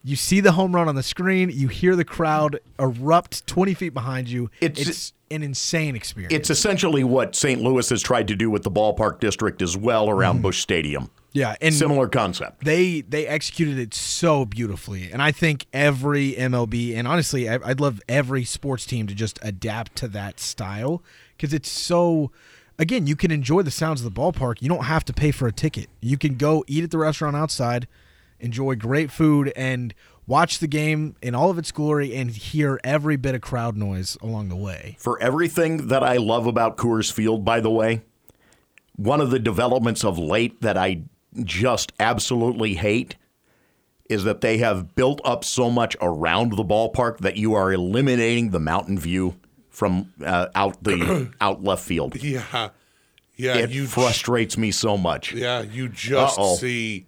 You 0.03 0.17
see 0.17 0.41
the 0.41 0.53
home 0.53 0.75
run 0.75 0.89
on 0.89 0.95
the 0.95 1.03
screen. 1.03 1.51
You 1.53 1.69
hear 1.69 1.95
the 1.95 2.05
crowd 2.05 2.59
erupt 2.79 3.47
20 3.47 3.75
feet 3.75 3.95
behind 3.95 4.29
you. 4.29 4.51
It's- 4.61 4.87
It's, 4.89 5.13
an 5.33 5.45
insane 5.45 5.95
experience. 5.95 6.35
It's 6.35 6.51
essentially 6.51 7.05
what 7.05 7.37
St. 7.37 7.63
Louis 7.63 7.89
has 7.91 8.03
tried 8.03 8.27
to 8.27 8.35
do 8.35 8.51
with 8.51 8.65
the 8.65 8.71
ballpark 8.71 9.21
district 9.21 9.63
as 9.63 9.77
well 9.77 10.11
around 10.11 10.37
mm-hmm. 10.37 10.43
Busch 10.43 10.61
Stadium. 10.61 11.09
yeah, 11.33 11.55
and 11.61 11.73
Similar 11.73 12.09
concept. 12.09 12.65
they 12.65 13.03
they 13.03 13.29
executed 13.29 13.79
it 13.79 13.95
so 13.95 14.45
beautifully, 14.45 15.09
and 15.13 15.23
I 15.23 15.31
think 15.31 15.67
every 15.73 16.33
MLB 16.33 16.97
and 16.97 17.07
honestly, 17.07 17.49
I'd 17.49 17.79
love 17.79 18.01
every 18.09 18.45
sports 18.45 18.85
team 18.85 19.07
to 19.07 19.15
just 19.15 19.39
adapt 19.41 19.95
to 19.99 20.09
that 20.09 20.41
style 20.41 21.01
because 21.37 21.55
it's 21.55 21.71
so. 21.71 22.33
Again, 22.77 23.07
you 23.07 23.15
can 23.15 23.31
enjoy 23.31 23.63
the 23.63 23.71
sounds 23.71 24.05
of 24.05 24.13
the 24.13 24.21
ballpark. 24.21 24.61
You 24.61 24.69
don't 24.69 24.87
have 24.87 25.05
to 25.05 25.13
pay 25.13 25.31
for 25.31 25.47
a 25.47 25.53
ticket. 25.53 25.91
You 26.01 26.19
can 26.19 26.35
go 26.37 26.65
eat 26.67 26.83
at 26.83 26.91
the 26.91 26.99
restaurant 26.99 27.37
outside, 27.37 27.87
enjoy 28.41 28.75
great 28.77 29.11
food, 29.11 29.53
and 29.57 29.95
watch 30.27 30.59
the 30.59 30.67
game 30.67 31.17
in 31.23 31.35
all 31.35 31.51
of 31.51 31.59
its 31.59 31.73
glory 31.73 32.15
and 32.15 32.31
hear 32.31 32.81
every 32.85 33.17
bit 33.17 33.35
of 33.35 33.41
crowd 33.41 33.77
noise 33.77 34.17
along 34.23 34.49
the 34.49 34.57
way. 34.57 34.97
For 34.99 35.21
everything 35.21 35.89
that 35.89 36.03
I 36.03 36.17
love 36.17 36.47
about 36.47 36.77
Coors 36.77 37.11
Field, 37.11 37.45
by 37.45 37.61
the 37.61 37.71
way, 37.71 38.03
one 38.97 39.21
of 39.21 39.31
the 39.31 39.39
developments 39.39 40.05
of 40.05 40.19
late 40.19 40.61
that 40.63 40.77
I 40.77 41.03
just 41.45 41.93
absolutely 41.99 42.75
hate 42.75 43.17
is 44.09 44.25
that 44.25 44.41
they 44.41 44.59
have 44.59 44.95
built 44.97 45.21
up 45.25 45.45
so 45.45 45.71
much 45.71 45.97
around 46.01 46.53
the 46.57 46.65
ballpark 46.65 47.19
that 47.19 47.37
you 47.37 47.55
are 47.55 47.73
eliminating 47.73 48.51
the 48.51 48.59
mountain 48.61 48.99
view 48.99 49.37
from 49.69 50.13
uh, 50.25 50.49
out 50.55 50.83
the 50.83 51.31
out 51.41 51.63
left 51.63 51.85
field. 51.85 52.21
Yeah, 52.23 52.71
yeah. 53.37 53.57
It 53.57 53.87
frustrates 53.87 54.59
me 54.59 54.73
so 54.73 54.99
much. 54.99 55.33
Yeah, 55.33 55.63
you 55.63 55.89
just 55.89 56.39
Uh-oh. 56.39 56.57
see 56.57 57.07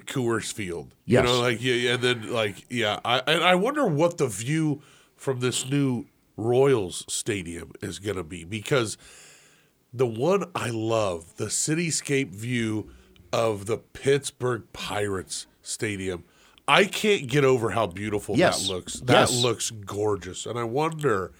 Coors 0.00 0.52
Field. 0.52 0.94
Yes. 1.04 1.22
You 1.22 1.28
know, 1.28 1.40
like 1.40 1.62
yeah, 1.62 1.94
and 1.94 2.02
then 2.02 2.32
like 2.32 2.64
yeah, 2.70 3.00
I 3.04 3.18
and 3.26 3.42
I 3.44 3.54
wonder 3.54 3.86
what 3.86 4.18
the 4.18 4.28
view 4.28 4.82
from 5.16 5.40
this 5.40 5.68
new 5.68 6.06
Royals 6.36 7.04
stadium 7.08 7.72
is 7.80 7.98
going 7.98 8.16
to 8.16 8.24
be 8.24 8.44
because 8.44 8.98
the 9.92 10.06
one 10.06 10.44
I 10.54 10.68
love, 10.70 11.36
the 11.36 11.46
cityscape 11.46 12.28
view 12.30 12.90
of 13.32 13.66
the 13.66 13.78
Pittsburgh 13.78 14.64
Pirates 14.72 15.46
stadium. 15.62 16.24
I 16.68 16.84
can't 16.86 17.28
get 17.28 17.44
over 17.44 17.70
how 17.70 17.86
beautiful 17.86 18.36
Yes. 18.36 18.66
that 18.66 18.72
looks. 18.72 18.94
That 19.00 19.30
Yes. 19.30 19.42
looks 19.42 19.70
gorgeous. 19.70 20.46
And 20.46 20.58
I 20.58 20.64
wonder 20.64 21.32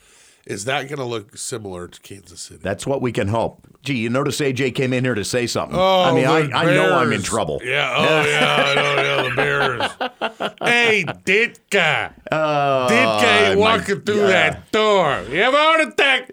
is 0.47 0.65
that 0.67 0.85
going 0.89 0.99
to 0.99 1.05
look 1.05 1.37
similar 1.37 1.89
to 1.89 2.01
Kansas 2.01 2.41
City? 2.41 2.61
That's 2.63 2.87
what 2.87 3.03
we 3.03 3.11
can 3.11 3.29
hope. 3.29 3.67
Gee, 3.83 3.95
you 3.97 4.09
notice 4.09 4.41
AJ 4.41 4.77
came 4.77 4.93
in 4.93 5.05
here 5.05 5.15
to 5.15 5.25
say 5.25 5.47
something. 5.49 5.77
Oh, 5.77 6.03
I 6.03 6.15
mean, 6.15 6.25
I, 6.25 6.63
I 6.63 6.65
know 6.67 6.97
I'm 6.97 7.13
in 7.13 7.23
trouble. 7.23 7.61
Yeah. 7.65 7.93
Oh, 7.97 8.29
yeah. 8.29 8.65
I 8.65 8.75
know. 8.75 9.03
Yeah, 9.03 9.29
the 9.29 9.37
Bears. 9.37 10.53
hey, 10.63 11.05
Ditka. 11.05 12.15
Uh, 12.31 12.89
Ditka 12.89 13.49
ain't 13.49 13.61
my 13.61 13.77
walking 13.79 14.01
through 14.03 14.21
God. 14.21 14.29
that 14.29 14.71
door. 14.71 15.25
You 15.29 15.43
have 15.43 15.55
a 15.55 15.57
heart 15.57 15.81
attack. 15.81 16.31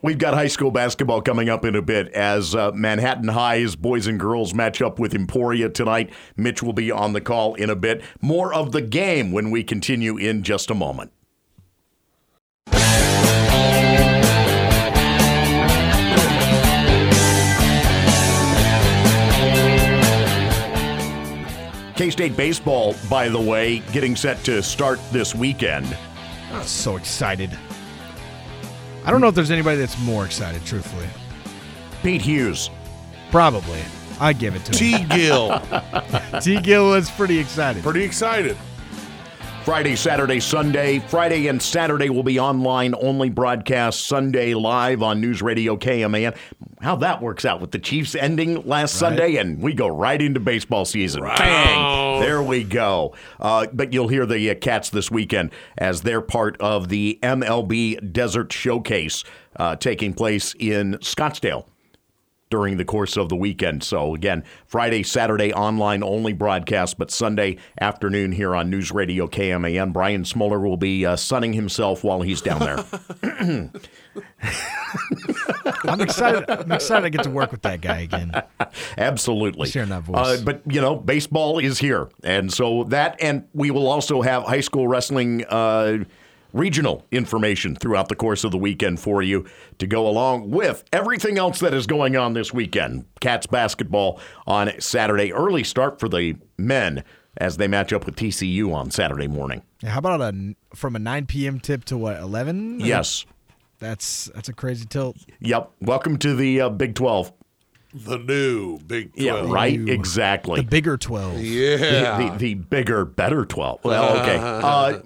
We've 0.00 0.18
got 0.18 0.34
high 0.34 0.46
school 0.46 0.70
basketball 0.70 1.22
coming 1.22 1.48
up 1.48 1.64
in 1.64 1.74
a 1.74 1.82
bit 1.82 2.12
as 2.12 2.54
uh, 2.54 2.70
Manhattan 2.72 3.26
High's 3.26 3.74
boys 3.74 4.06
and 4.06 4.20
girls 4.20 4.54
match 4.54 4.80
up 4.80 5.00
with 5.00 5.12
Emporia 5.12 5.68
tonight. 5.68 6.12
Mitch 6.36 6.62
will 6.62 6.72
be 6.72 6.92
on 6.92 7.12
the 7.12 7.20
call 7.20 7.54
in 7.56 7.68
a 7.68 7.74
bit. 7.74 8.02
More 8.20 8.54
of 8.54 8.70
the 8.70 8.82
game 8.82 9.32
when 9.32 9.50
we 9.50 9.64
continue 9.64 10.16
in 10.16 10.44
just 10.44 10.70
a 10.70 10.74
moment. 10.74 11.10
K 21.98 22.10
State 22.10 22.36
baseball, 22.36 22.94
by 23.10 23.28
the 23.28 23.40
way, 23.40 23.80
getting 23.90 24.14
set 24.14 24.44
to 24.44 24.62
start 24.62 25.00
this 25.10 25.34
weekend. 25.34 25.96
I'm 26.52 26.62
so 26.62 26.94
excited. 26.94 27.50
I 29.04 29.10
don't 29.10 29.20
know 29.20 29.26
if 29.26 29.34
there's 29.34 29.50
anybody 29.50 29.78
that's 29.78 29.98
more 30.02 30.24
excited, 30.24 30.64
truthfully. 30.64 31.08
Pete 32.04 32.22
Hughes. 32.22 32.70
Probably. 33.32 33.80
I 34.20 34.32
give 34.32 34.54
it 34.54 34.64
to 34.66 34.78
him. 34.78 35.08
T. 35.08 35.16
Gill, 35.16 35.60
T. 36.40 36.60
Gill 36.60 36.90
was 36.90 37.10
pretty 37.10 37.36
excited. 37.36 37.82
pretty 37.82 38.04
excited. 38.04 38.56
Friday, 39.68 39.96
Saturday, 39.96 40.40
Sunday. 40.40 40.98
Friday 40.98 41.46
and 41.48 41.60
Saturday 41.60 42.08
will 42.08 42.22
be 42.22 42.40
online 42.40 42.94
only 43.02 43.28
broadcast. 43.28 44.06
Sunday 44.06 44.54
live 44.54 45.02
on 45.02 45.20
News 45.20 45.42
Radio 45.42 45.76
KMAN. 45.76 46.34
How 46.80 46.96
that 46.96 47.20
works 47.20 47.44
out 47.44 47.60
with 47.60 47.72
the 47.72 47.78
Chiefs 47.78 48.14
ending 48.14 48.66
last 48.66 48.94
Sunday, 48.94 49.36
and 49.36 49.60
we 49.60 49.74
go 49.74 49.86
right 49.86 50.22
into 50.22 50.40
baseball 50.40 50.86
season. 50.86 51.20
Bang! 51.20 52.18
There 52.18 52.42
we 52.42 52.64
go. 52.64 53.14
Uh, 53.38 53.66
but 53.70 53.92
you'll 53.92 54.08
hear 54.08 54.24
the 54.24 54.50
uh, 54.50 54.54
Cats 54.54 54.88
this 54.88 55.10
weekend 55.10 55.50
as 55.76 56.00
they're 56.00 56.22
part 56.22 56.58
of 56.62 56.88
the 56.88 57.18
MLB 57.22 58.10
Desert 58.10 58.50
Showcase 58.50 59.22
uh, 59.56 59.76
taking 59.76 60.14
place 60.14 60.54
in 60.58 60.94
Scottsdale 61.02 61.66
during 62.50 62.76
the 62.76 62.84
course 62.84 63.16
of 63.16 63.28
the 63.28 63.36
weekend. 63.36 63.82
So 63.82 64.14
again, 64.14 64.44
Friday, 64.66 65.02
Saturday 65.02 65.52
online 65.52 66.02
only 66.02 66.32
broadcast, 66.32 66.98
but 66.98 67.10
Sunday 67.10 67.58
afternoon 67.80 68.32
here 68.32 68.54
on 68.54 68.70
News 68.70 68.90
Radio 68.90 69.26
KMAN. 69.26 69.92
Brian 69.92 70.24
Smoller 70.24 70.60
will 70.60 70.76
be 70.76 71.04
uh, 71.04 71.16
sunning 71.16 71.52
himself 71.52 72.04
while 72.04 72.22
he's 72.22 72.40
down 72.40 72.60
there. 72.60 72.84
I'm 75.84 76.00
excited. 76.00 76.48
I'm 76.48 76.72
excited 76.72 77.02
to 77.02 77.10
get 77.10 77.22
to 77.24 77.30
work 77.30 77.50
with 77.52 77.62
that 77.62 77.80
guy 77.80 78.00
again. 78.00 78.32
Absolutely. 78.96 79.68
Sharing 79.68 79.90
that 79.90 80.02
voice. 80.02 80.16
Uh, 80.16 80.42
but, 80.44 80.62
you 80.66 80.80
know, 80.80 80.96
baseball 80.96 81.58
is 81.58 81.78
here. 81.78 82.08
And 82.22 82.52
so 82.52 82.84
that, 82.84 83.16
and 83.20 83.46
we 83.54 83.70
will 83.70 83.88
also 83.88 84.22
have 84.22 84.44
high 84.44 84.60
school 84.60 84.88
wrestling 84.88 85.44
uh, 85.46 86.04
regional 86.52 87.04
information 87.10 87.76
throughout 87.76 88.08
the 88.08 88.16
course 88.16 88.44
of 88.44 88.50
the 88.50 88.58
weekend 88.58 89.00
for 89.00 89.22
you 89.22 89.46
to 89.78 89.86
go 89.86 90.06
along 90.08 90.50
with 90.50 90.84
everything 90.92 91.38
else 91.38 91.60
that 91.60 91.74
is 91.74 91.86
going 91.86 92.16
on 92.16 92.32
this 92.32 92.52
weekend. 92.52 93.04
Cats 93.20 93.46
basketball 93.46 94.20
on 94.46 94.72
Saturday. 94.80 95.32
Early 95.32 95.64
start 95.64 96.00
for 96.00 96.08
the 96.08 96.36
men 96.56 97.04
as 97.36 97.56
they 97.56 97.68
match 97.68 97.92
up 97.92 98.04
with 98.06 98.16
TCU 98.16 98.74
on 98.74 98.90
Saturday 98.90 99.28
morning. 99.28 99.62
Yeah, 99.82 99.90
how 99.90 99.98
about 99.98 100.20
a 100.20 100.54
from 100.74 100.96
a 100.96 100.98
9 100.98 101.26
p.m. 101.26 101.60
tip 101.60 101.84
to 101.86 101.96
what 101.96 102.18
11? 102.18 102.80
Yes. 102.80 103.24
That's 103.78 104.24
that's 104.34 104.48
a 104.48 104.52
crazy 104.52 104.86
tilt. 104.86 105.16
Yep. 105.40 105.70
Welcome 105.80 106.18
to 106.18 106.34
the 106.34 106.62
uh, 106.62 106.68
Big 106.68 106.96
12. 106.96 107.32
The 107.94 108.18
new 108.18 108.78
Big 108.80 109.14
12. 109.14 109.46
Yeah, 109.46 109.52
right? 109.52 109.78
Ooh. 109.78 109.86
Exactly. 109.86 110.60
The 110.60 110.66
bigger 110.66 110.96
12. 110.96 111.38
Yeah. 111.40 112.32
the, 112.32 112.36
the 112.38 112.54
bigger, 112.54 113.04
better 113.04 113.44
12. 113.44 113.84
Well, 113.84 114.18
okay. 114.20 114.38
Uh, 114.68 114.98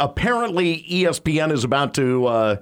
apparently, 0.00 0.84
ESPN 0.88 1.52
is 1.52 1.64
about 1.64 1.94
to 1.94 2.26
uh, 2.26 2.56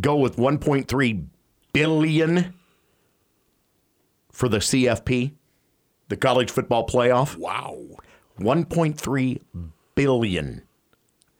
go 0.00 0.16
with 0.16 0.36
1.3 0.36 1.26
billion 1.72 2.54
for 4.30 4.48
the 4.48 4.58
CFP, 4.58 5.32
the 6.08 6.16
college 6.16 6.50
football 6.50 6.86
playoff. 6.86 7.36
wow. 7.36 7.78
1.3 8.40 9.40
billion. 9.94 10.62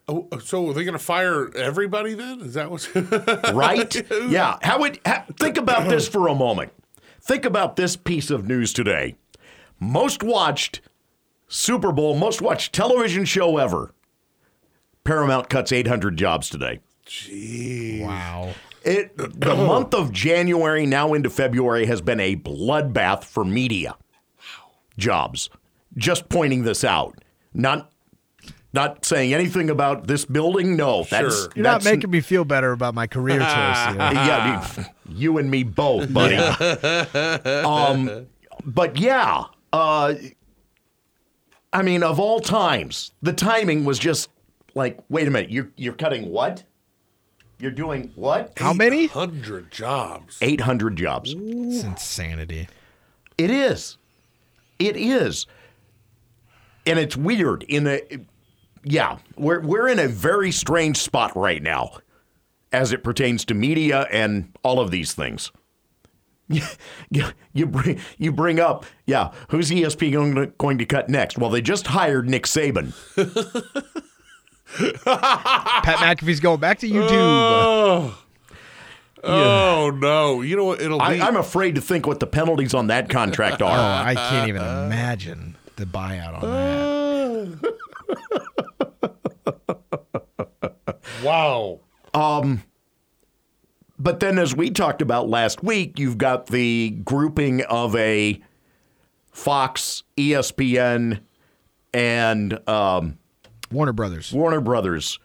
Oh, 0.07 0.29
so 0.43 0.69
are 0.69 0.75
they 0.75 0.85
going 0.85 0.93
to 0.93 0.99
fire 0.99 1.51
everybody 1.57 2.15
then? 2.15 2.41
Is 2.43 2.55
that 2.55 2.71
what's 2.71 2.95
right? 3.53 4.11
yeah. 4.31 4.59
How 4.63 4.79
would 4.81 5.01
ha, 5.07 5.25
think 5.39 5.57
about 5.57 5.89
this 5.89 6.07
for 6.07 6.29
a 6.29 6.35
moment? 6.35 6.73
Think 7.21 7.45
about 7.45 7.77
this 7.77 7.97
piece 7.97 8.31
of 8.31 8.47
news 8.47 8.73
today. 8.73 9.17
Most 9.81 10.23
watched 10.23 10.83
Super 11.49 11.91
Bowl, 11.91 12.15
most 12.17 12.43
watched 12.43 12.75
television 12.75 13.25
show 13.25 13.57
ever. 13.57 13.93
Paramount 15.05 15.49
cuts 15.49 15.71
800 15.73 16.17
jobs 16.17 16.49
today. 16.51 16.81
Jeez. 17.07 18.03
Wow. 18.03 18.55
It 18.85 19.17
the 19.17 19.55
month 19.55 19.95
of 19.95 20.13
January 20.13 20.85
now 20.87 21.15
into 21.15 21.31
February 21.31 21.87
has 21.87 22.01
been 22.03 22.21
a 22.21 22.37
bloodbath 22.37 23.25
for 23.25 23.45
media 23.45 23.97
jobs. 24.99 25.49
Just 25.97 26.29
pointing 26.29 26.65
this 26.65 26.85
out. 26.85 27.19
Not 27.55 27.91
not 28.73 29.05
saying 29.05 29.33
anything 29.33 29.71
about 29.71 30.07
this 30.07 30.25
building. 30.25 30.77
No, 30.77 31.05
that's 31.05 31.35
Sure. 31.45 31.53
You're 31.55 31.63
not 31.63 31.85
making 31.85 32.11
me 32.11 32.21
feel 32.21 32.45
better 32.45 32.73
about 32.73 32.95
my 32.95 33.07
career 33.07 33.39
choice. 33.41 33.49
here. 33.49 33.97
yeah, 33.97 34.75
you- 34.79 34.85
you 35.07 35.39
and 35.39 35.51
me 35.51 35.63
both, 35.63 36.13
buddy. 36.13 36.35
um, 37.65 38.27
but 38.65 38.99
yeah, 38.99 39.45
uh, 39.73 40.15
I 41.73 41.83
mean, 41.83 42.03
of 42.03 42.19
all 42.19 42.41
times, 42.41 43.13
the 43.23 43.33
timing 43.35 43.85
was 43.85 43.99
just 43.99 44.31
like, 44.75 44.99
wait 45.09 45.27
a 45.29 45.31
minute, 45.31 45.51
you're 45.51 45.71
you're 45.77 45.95
cutting 45.95 46.31
what? 46.31 46.65
You're 47.59 47.71
doing 47.71 48.13
what? 48.15 48.53
How 48.59 48.73
many? 48.73 49.07
100 49.07 49.71
jobs. 49.71 50.39
Eight 50.43 50.63
hundred 50.63 50.97
jobs. 50.97 51.35
It's 51.37 51.85
insanity. 51.85 52.69
It 53.39 53.51
is. 53.51 53.97
It 54.79 54.97
is. 54.97 55.47
And 56.87 56.99
it's 56.99 57.17
weird 57.17 57.63
in 57.65 57.87
a 57.87 58.01
yeah, 58.83 59.19
we're 59.37 59.61
we're 59.61 59.89
in 59.89 59.99
a 59.99 60.09
very 60.09 60.51
strange 60.51 60.99
spot 60.99 61.35
right 61.37 61.63
now 61.63 61.99
as 62.73 62.93
it 62.93 63.03
pertains 63.03 63.45
to 63.47 63.55
media 63.55 64.07
and 64.11 64.53
all 64.63 64.81
of 64.81 64.91
these 64.91 65.13
things. 65.15 65.51
You, 67.11 67.27
you 67.53 67.67
bring 67.67 68.01
you 68.19 68.33
bring 68.33 68.59
up, 68.61 68.85
yeah, 69.07 69.31
who's 69.49 69.73
E 69.73 69.83
ESPN 69.83 70.13
going 70.13 70.35
to, 70.35 70.47
going 70.59 70.79
to 70.79 70.85
cut 70.85 71.09
next? 71.09 71.39
Well, 71.39 71.49
they 71.49 71.63
just 71.63 71.87
hired 71.87 72.29
Nick 72.29 72.45
Saban. 72.45 72.93
Pat 74.67 75.99
McAfee's 75.99 76.41
going 76.41 76.61
back 76.61 76.79
to 76.81 76.89
YouTube. 76.89 77.11
Oh. 77.11 78.21
Oh 79.27 79.91
no! 79.91 80.43
You 80.43 80.55
know 80.55 80.65
what? 80.65 80.83
It'll 80.83 80.99
be. 80.99 81.05
I, 81.05 81.27
I'm 81.27 81.37
afraid 81.37 81.77
to 81.77 81.81
think 81.81 82.07
what 82.07 82.21
the 82.21 82.27
penalties 82.27 82.75
on 82.75 82.89
that 82.89 83.09
contract 83.09 83.63
oh, 83.63 83.67
are. 83.67 84.07
I 84.07 84.15
can't 84.15 84.51
even 84.51 84.61
imagine 84.61 85.57
the 85.77 85.87
buyout 85.87 86.43
on 86.43 87.61
that. 90.83 91.05
wow. 91.25 91.81
Um. 92.13 92.65
But 93.99 94.21
then, 94.21 94.39
as 94.39 94.55
we 94.55 94.71
talked 94.71 95.01
about 95.01 95.31
last 95.31 95.63
week, 95.63 95.99
you've 95.99 96.19
got 96.19 96.49
the 96.49 96.91
grouping 96.91 97.63
of 97.63 97.97
a 97.97 98.43
Fox, 99.31 100.03
ESPN, 100.19 101.21
and 101.95 102.69
um, 102.69 103.19
Warner 103.75 103.93
Brothers. 103.93 104.33
Warner 104.33 104.61
Brothers 104.61 105.19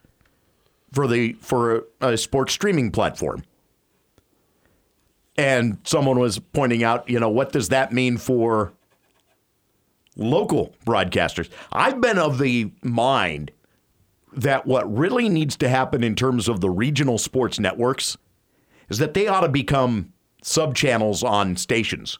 for 0.92 1.08
the 1.08 1.34
for 1.34 1.86
a, 2.02 2.10
a 2.10 2.18
sports 2.18 2.54
streaming 2.54 2.92
platform. 2.92 3.44
And 5.38 5.78
someone 5.86 6.20
was 6.20 6.40
pointing 6.40 6.84
out, 6.84 7.10
you 7.10 7.20
know, 7.20 7.30
what 7.30 7.54
does 7.54 7.70
that 7.70 7.94
mean 7.94 8.18
for 8.18 8.74
local 10.18 10.76
broadcasters? 10.86 11.50
I've 11.72 12.02
been 12.02 12.18
of 12.18 12.40
the 12.40 12.72
mind 12.82 13.52
that 14.34 14.66
what 14.66 14.92
really 14.94 15.30
needs 15.30 15.56
to 15.58 15.70
happen 15.70 16.04
in 16.04 16.16
terms 16.16 16.50
of 16.50 16.60
the 16.60 16.70
regional 16.70 17.18
sports 17.18 17.58
networks 17.60 18.18
is 18.90 18.98
that 18.98 19.14
they 19.14 19.28
ought 19.28 19.42
to 19.42 19.50
become 19.50 20.12
sub 20.42 20.76
channels 20.76 21.24
on 21.24 21.56
stations. 21.56 22.20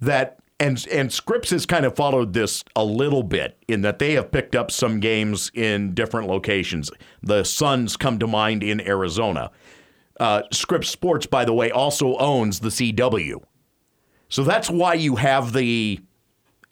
That 0.00 0.38
and 0.62 0.86
and 0.92 1.12
Scripps 1.12 1.50
has 1.50 1.66
kind 1.66 1.84
of 1.84 1.96
followed 1.96 2.32
this 2.32 2.62
a 2.76 2.84
little 2.84 3.24
bit 3.24 3.58
in 3.66 3.82
that 3.82 3.98
they 3.98 4.12
have 4.12 4.30
picked 4.30 4.54
up 4.54 4.70
some 4.70 5.00
games 5.00 5.50
in 5.54 5.92
different 5.92 6.28
locations. 6.28 6.90
The 7.22 7.42
Suns 7.42 7.96
come 7.96 8.18
to 8.20 8.26
mind 8.28 8.62
in 8.62 8.80
Arizona. 8.80 9.50
Uh, 10.20 10.42
Scripps 10.52 10.88
Sports, 10.88 11.26
by 11.26 11.44
the 11.44 11.52
way, 11.52 11.70
also 11.72 12.16
owns 12.18 12.60
the 12.60 12.68
CW. 12.68 13.42
So 14.28 14.44
that's 14.44 14.70
why 14.70 14.94
you 14.94 15.16
have 15.16 15.52
the 15.52 15.98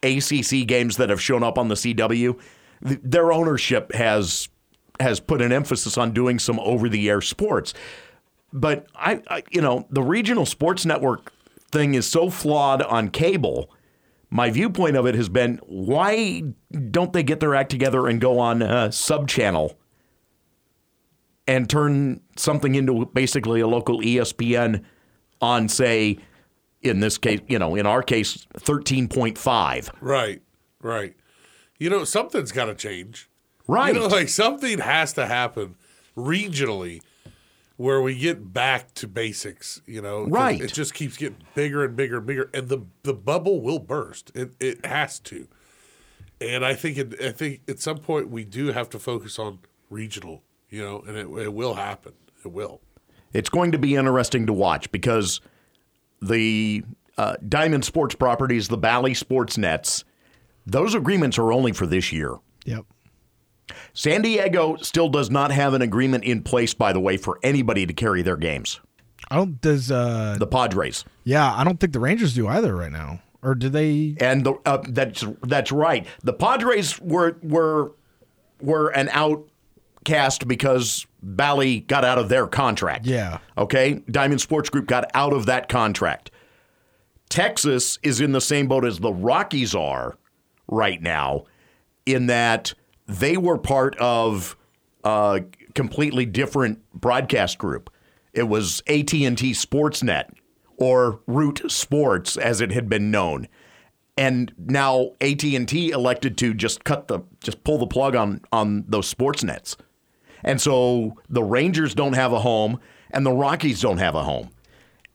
ACC 0.05 0.67
games 0.67 0.97
that 0.99 1.11
have 1.11 1.21
shown 1.21 1.43
up 1.43 1.59
on 1.59 1.67
the 1.69 1.75
CW. 1.75 2.39
Th- 2.87 3.01
Their 3.03 3.33
ownership 3.33 3.93
has 3.93 4.49
has 5.01 5.19
put 5.19 5.43
an 5.43 5.51
emphasis 5.51 5.99
on 5.99 6.13
doing 6.13 6.39
some 6.39 6.61
over 6.61 6.89
the 6.89 7.09
air 7.09 7.21
sports. 7.21 7.75
But 8.53 8.87
I, 8.95 9.23
I, 9.29 9.43
you 9.51 9.61
know, 9.63 9.87
the 9.91 10.03
regional 10.03 10.47
sports 10.47 10.85
network 10.87 11.33
thing 11.73 11.95
is 11.95 12.07
so 12.07 12.31
flawed 12.31 12.83
on 12.83 13.09
cable. 13.09 13.71
My 14.31 14.51
viewpoint 14.51 14.97
of 14.97 15.07
it 15.07 15.15
has 15.17 15.29
been 15.29 15.61
why 15.67 16.43
don't 16.91 17.13
they 17.13 17.23
get 17.23 17.41
their 17.41 17.55
act 17.55 17.71
together 17.71 18.07
and 18.07 18.21
go 18.21 18.39
on 18.39 18.63
uh, 18.63 18.87
a 18.87 18.93
sub 18.93 19.29
channel 19.29 19.77
and 21.49 21.69
turn 21.69 22.21
something 22.37 22.77
into 22.77 23.07
basically 23.07 23.61
a 23.61 23.67
local 23.67 24.01
ESPN 24.01 24.85
on, 25.41 25.69
say, 25.69 26.19
in 26.81 27.01
this 27.01 27.19
case, 27.19 27.41
you 27.49 27.59
know, 27.59 27.75
in 27.75 27.87
our 27.87 28.03
case, 28.03 28.47
13.5. 28.59 29.91
Right. 30.01 30.43
Right. 30.81 31.17
You 31.79 31.91
know, 31.91 32.05
something's 32.05 32.53
got 32.53 32.67
to 32.67 32.75
change. 32.75 33.29
Right. 33.67 33.95
You 33.95 34.01
know, 34.01 34.07
like 34.07 34.29
something 34.29 34.79
has 34.79 35.13
to 35.15 35.27
happen 35.27 35.75
regionally 36.17 37.01
where 37.81 38.03
we 38.03 38.15
get 38.15 38.53
back 38.53 38.93
to 38.93 39.09
basics. 39.09 39.81
You 39.87 40.03
know. 40.03 40.27
Right. 40.27 40.61
It 40.61 40.73
just 40.73 40.93
keeps 40.93 41.17
getting 41.17 41.39
bigger 41.55 41.83
and 41.83 41.97
bigger 41.97 42.19
and 42.19 42.27
bigger, 42.27 42.51
and 42.53 42.69
the 42.69 42.81
the 43.05 43.15
bubble 43.15 43.63
will 43.63 43.79
burst. 43.79 44.31
It 44.35 44.53
it 44.61 44.85
has 44.85 45.19
to. 45.21 45.49
And 46.43 46.65
I 46.65 46.75
think 46.75 46.99
it, 46.99 47.23
I 47.23 47.33
think 47.33 47.63
at 47.69 47.81
some 47.81 47.99
point 47.99 48.29
we 48.29 48.45
do 48.45 48.67
have 48.73 48.91
to 48.91 48.99
focus 48.99 49.39
on 49.39 49.61
regional. 49.89 50.43
You 50.69 50.83
know, 50.83 51.05
and 51.07 51.17
it, 51.17 51.27
it 51.43 51.55
will 51.55 51.75
happen. 51.75 52.13
It 52.45 52.53
will. 52.53 52.83
It's 53.33 53.49
going 53.49 53.73
to 53.73 53.79
be 53.79 53.97
interesting 53.97 54.47
to 54.47 54.53
watch 54.53 54.93
because 54.93 55.41
the 56.21 56.85
uh, 57.17 57.37
Diamond 57.49 57.85
Sports 57.85 58.15
Properties, 58.15 58.69
the 58.69 58.77
Bally 58.77 59.15
Sports 59.15 59.57
Nets, 59.57 60.05
those 60.67 60.95
agreements 60.95 61.39
are 61.39 61.53
only 61.53 61.73
for 61.73 61.87
this 61.87 62.13
year. 62.13 62.37
Yep. 62.67 62.85
San 63.93 64.23
Diego 64.23 64.77
still 64.77 65.09
does 65.09 65.31
not 65.31 65.51
have 65.51 65.75
an 65.75 65.83
agreement 65.83 66.25
in 66.25 66.43
place, 66.43 66.75
by 66.75 66.93
the 66.93 67.01
way, 67.01 67.17
for 67.17 67.39
anybody 67.43 67.87
to 67.87 67.93
carry 67.93 68.23
their 68.23 68.37
games. 68.37 68.81
I 69.31 69.37
don't 69.37 69.61
does 69.61 69.91
uh 69.91 70.37
The 70.39 70.47
Padres. 70.47 71.05
yeah, 71.25 71.55
I 71.55 71.63
don't 71.65 71.79
think 71.79 71.93
the 71.93 72.01
Rangers 72.01 72.35
do 72.35 72.49
either 72.49 72.75
right 72.75 72.91
now. 72.93 73.21
Or 73.43 73.55
do 73.55 73.69
they 73.71 74.17
And 74.21 74.45
the, 74.45 74.55
uh, 74.67 74.83
that's 74.89 75.25
that's 75.43 75.73
right. 75.73 76.07
The 76.23 76.33
Padres 76.33 77.01
were 77.01 77.37
were 77.43 77.93
were 78.61 78.89
an 78.91 79.09
outcast 79.13 80.47
because 80.47 81.07
Bally 81.23 81.81
got 81.81 82.05
out 82.05 82.19
of 82.19 82.29
their 82.29 82.47
contract. 82.47 83.07
Yeah. 83.07 83.39
Okay, 83.57 84.03
Diamond 84.11 84.41
Sports 84.41 84.69
Group 84.69 84.87
got 84.87 85.11
out 85.15 85.33
of 85.33 85.47
that 85.47 85.69
contract. 85.69 86.31
Texas 87.29 87.99
is 88.03 88.21
in 88.21 88.33
the 88.33 88.41
same 88.41 88.67
boat 88.67 88.85
as 88.85 88.99
the 88.99 89.13
Rockies 89.13 89.75
are 89.75 90.19
right 90.69 91.01
now, 91.01 91.45
in 92.05 92.27
that 92.27 92.75
they 93.11 93.37
were 93.37 93.59
part 93.59 93.97
of 93.99 94.57
a 95.05 95.43
completely 95.75 96.27
different 96.27 96.79
broadcast 96.93 97.59
group. 97.59 97.91
It 98.33 98.45
was 98.45 98.83
AT 98.87 99.13
and 99.13 99.37
T 99.37 99.53
Sportsnet 99.53 100.31
or 100.77 101.21
Root 101.27 101.71
Sports, 101.71 102.37
as 102.37 102.61
it 102.61 102.71
had 102.71 102.89
been 102.89 103.11
known, 103.11 103.49
and 104.17 104.53
now 104.59 105.11
AT 105.21 105.43
and 105.43 105.69
T 105.69 105.91
elected 105.91 106.39
to 106.39 106.55
just 106.55 106.85
cut 106.85 107.09
the 107.09 107.21
just 107.43 107.65
pull 107.65 107.79
the 107.79 107.87
plug 107.87 108.15
on 108.15 108.43
on 108.53 108.85
those 108.87 109.09
sports 109.09 109.43
nets. 109.43 109.77
And 110.43 110.61
so 110.61 111.17
the 111.29 111.43
Rangers 111.43 111.95
don't 111.95 112.15
have 112.15 112.33
a 112.33 112.41
home 112.41 112.81
and 113.11 113.27
the 113.27 113.33
Rockies 113.33 113.81
don't 113.81 113.99
have 113.99 114.15
a 114.15 114.23
home. 114.23 114.51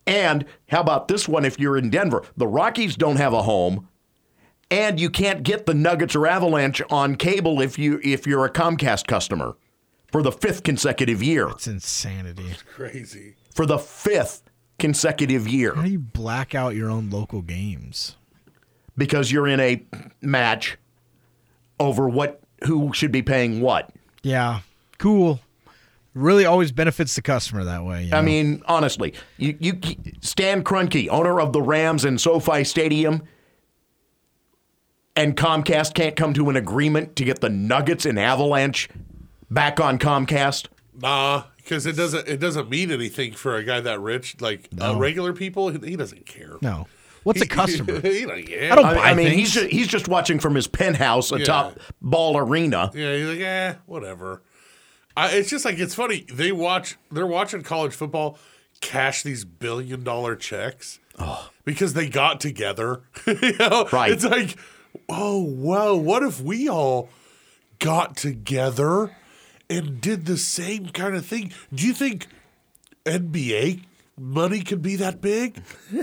And 0.05 0.45
how 0.69 0.81
about 0.81 1.07
this 1.07 1.27
one 1.27 1.45
if 1.45 1.59
you're 1.59 1.77
in 1.77 1.89
Denver? 1.89 2.23
The 2.37 2.47
Rockies 2.47 2.95
don't 2.95 3.15
have 3.15 3.33
a 3.33 3.41
home 3.41 3.87
and 4.75 4.99
you 4.99 5.09
can't 5.09 5.41
get 5.43 5.65
the 5.65 5.73
Nuggets 5.73 6.15
or 6.15 6.27
Avalanche 6.27 6.81
on 6.89 7.15
cable 7.15 7.61
if 7.61 7.79
you 7.79 7.99
if 8.03 8.27
you're 8.27 8.45
a 8.45 8.51
Comcast 8.51 9.07
customer 9.07 9.55
for 10.11 10.21
the 10.21 10.31
fifth 10.31 10.63
consecutive 10.63 11.23
year. 11.23 11.49
it's 11.49 11.67
insanity. 11.67 12.55
Crazy. 12.73 13.35
For 13.53 13.65
the 13.65 13.77
fifth 13.77 14.43
consecutive 14.77 15.47
year 15.47 15.73
How 15.73 15.83
do 15.83 15.89
you 15.89 15.99
black 15.99 16.53
out 16.53 16.75
your 16.75 16.89
own 16.89 17.09
local 17.09 17.41
games? 17.41 18.17
because 18.97 19.29
you're 19.31 19.47
in 19.47 19.59
a 19.59 19.83
match 20.21 20.77
over 21.79 22.07
what 22.07 22.39
who 22.65 22.93
should 22.93 23.11
be 23.11 23.21
paying 23.21 23.59
what. 23.61 23.89
Yeah. 24.23 24.61
Cool. 24.97 25.39
Really 26.13 26.45
always 26.45 26.71
benefits 26.71 27.15
the 27.15 27.21
customer 27.21 27.65
that 27.65 27.83
way. 27.83 28.05
you 28.05 28.13
I 28.13 28.21
mean, 28.21 28.63
honestly, 28.67 29.13
you, 29.37 29.57
you 29.59 29.73
Stan 30.21 30.63
Kroenke, 30.63 31.09
owner 31.09 31.41
of 31.41 31.51
the 31.51 31.61
Rams 31.61 32.05
and 32.05 32.19
SoFi 32.21 32.63
Stadium, 32.63 33.21
and 35.15 35.35
Comcast 35.35 35.93
can't 35.93 36.15
come 36.15 36.33
to 36.33 36.49
an 36.49 36.55
agreement 36.55 37.15
to 37.17 37.23
get 37.25 37.41
the 37.41 37.49
Nuggets 37.49 38.05
and 38.05 38.19
Avalanche 38.19 38.89
back 39.49 39.79
on 39.79 39.97
Comcast. 39.99 40.67
Nah, 40.97 41.43
because 41.57 41.85
it 41.85 41.95
doesn't 41.95 42.27
it 42.27 42.39
doesn't 42.39 42.69
mean 42.69 42.91
anything 42.91 43.33
for 43.33 43.55
a 43.55 43.63
guy 43.63 43.79
that 43.81 43.99
rich. 43.99 44.39
Like 44.41 44.69
uh, 44.81 44.95
regular 44.97 45.33
people, 45.33 45.69
he, 45.69 45.79
he 45.89 45.95
doesn't 45.95 46.25
care. 46.25 46.57
no. 46.61 46.87
What's 47.23 47.41
a 47.41 47.47
customer? 47.47 47.99
he 48.01 48.23
don't 48.23 48.45
care. 48.45 48.71
I 48.71 48.75
don't 48.75 48.85
I, 48.85 48.93
buy 48.93 49.01
I 49.01 49.13
mean, 49.15 49.25
things. 49.29 49.39
he's 49.39 49.51
just, 49.53 49.67
he's 49.71 49.87
just 49.87 50.07
watching 50.07 50.37
from 50.37 50.53
his 50.53 50.67
penthouse 50.67 51.31
atop 51.31 51.79
Ball 51.99 52.37
Arena. 52.37 52.91
Yeah, 52.93 53.15
he's 53.17 53.27
like, 53.27 53.39
eh, 53.39 53.73
whatever. 53.87 54.43
I, 55.17 55.31
it's 55.31 55.49
just 55.49 55.65
like 55.65 55.79
it's 55.79 55.95
funny. 55.95 56.25
They 56.31 56.51
watch. 56.51 56.97
They're 57.11 57.25
watching 57.25 57.63
college 57.63 57.93
football 57.93 58.37
cash 58.79 59.23
these 59.23 59.43
billion 59.43 60.03
dollar 60.03 60.35
checks 60.35 60.99
because 61.63 61.93
they 61.93 62.09
got 62.09 62.39
together. 62.39 63.01
you 63.25 63.57
know, 63.57 63.87
Right. 63.91 64.11
It's 64.11 64.23
like, 64.23 64.55
oh 65.09 65.41
wow, 65.41 65.95
what 65.95 66.23
if 66.23 66.41
we 66.41 66.67
all 66.69 67.09
got 67.79 68.15
together 68.17 69.15
and 69.69 69.99
did 70.01 70.25
the 70.25 70.37
same 70.37 70.87
kind 70.89 71.15
of 71.15 71.25
thing? 71.25 71.51
Do 71.73 71.85
you 71.85 71.93
think 71.93 72.27
NBA 73.05 73.83
money 74.17 74.61
could 74.61 74.81
be 74.81 74.95
that 74.97 75.21
big? 75.21 75.61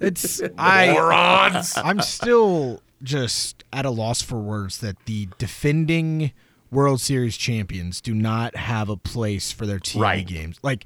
It's 0.00 0.42
I 0.58 0.92
Morons. 0.92 1.74
I'm 1.76 2.00
still 2.00 2.82
just 3.02 3.64
at 3.72 3.86
a 3.86 3.90
loss 3.90 4.20
for 4.22 4.38
words 4.38 4.78
that 4.78 4.96
the 5.06 5.28
defending 5.38 6.32
World 6.70 7.00
Series 7.00 7.36
champions 7.36 8.00
do 8.02 8.12
not 8.14 8.54
have 8.56 8.88
a 8.90 8.96
place 8.96 9.50
for 9.52 9.64
their 9.66 9.78
TV 9.78 10.00
Right. 10.00 10.26
games. 10.26 10.58
Like 10.62 10.84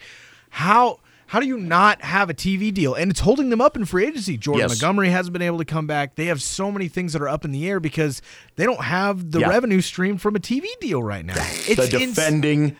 how 0.51 1.01
how 1.29 1.41
do 1.41 1.47
you 1.47 1.57
not 1.59 2.03
have 2.03 2.29
a 2.31 2.35
TV 2.35 2.73
deal? 2.75 2.95
And 2.95 3.11
it's 3.11 3.21
holding 3.21 3.51
them 3.51 3.61
up 3.61 3.77
in 3.77 3.85
free 3.85 4.07
agency. 4.07 4.37
Jordan 4.37 4.62
Yes. 4.69 4.71
Montgomery 4.71 5.11
hasn't 5.11 5.33
been 5.33 5.43
able 5.43 5.59
to 5.59 5.64
come 5.64 5.87
back. 5.87 6.17
They 6.17 6.27
have 6.27 6.43
so 6.43 6.73
many 6.73 6.88
things 6.88 7.12
that 7.12 7.23
are 7.23 7.29
up 7.29 7.45
in 7.45 7.53
the 7.53 7.69
air 7.69 7.81
because 7.81 8.21
they 8.57 8.64
don't 8.64 8.83
have 8.83 9.31
the 9.31 9.41
Yeah. 9.41 9.49
revenue 9.49 9.81
stream 9.81 10.19
from 10.19 10.37
a 10.37 10.41
TV 10.41 10.67
deal 10.81 11.03
right 11.03 11.25
now. 11.25 11.35
It's 11.37 11.77
The 11.77 11.83
It's 11.85 11.95
ins- 11.95 12.14
defending 12.17 12.77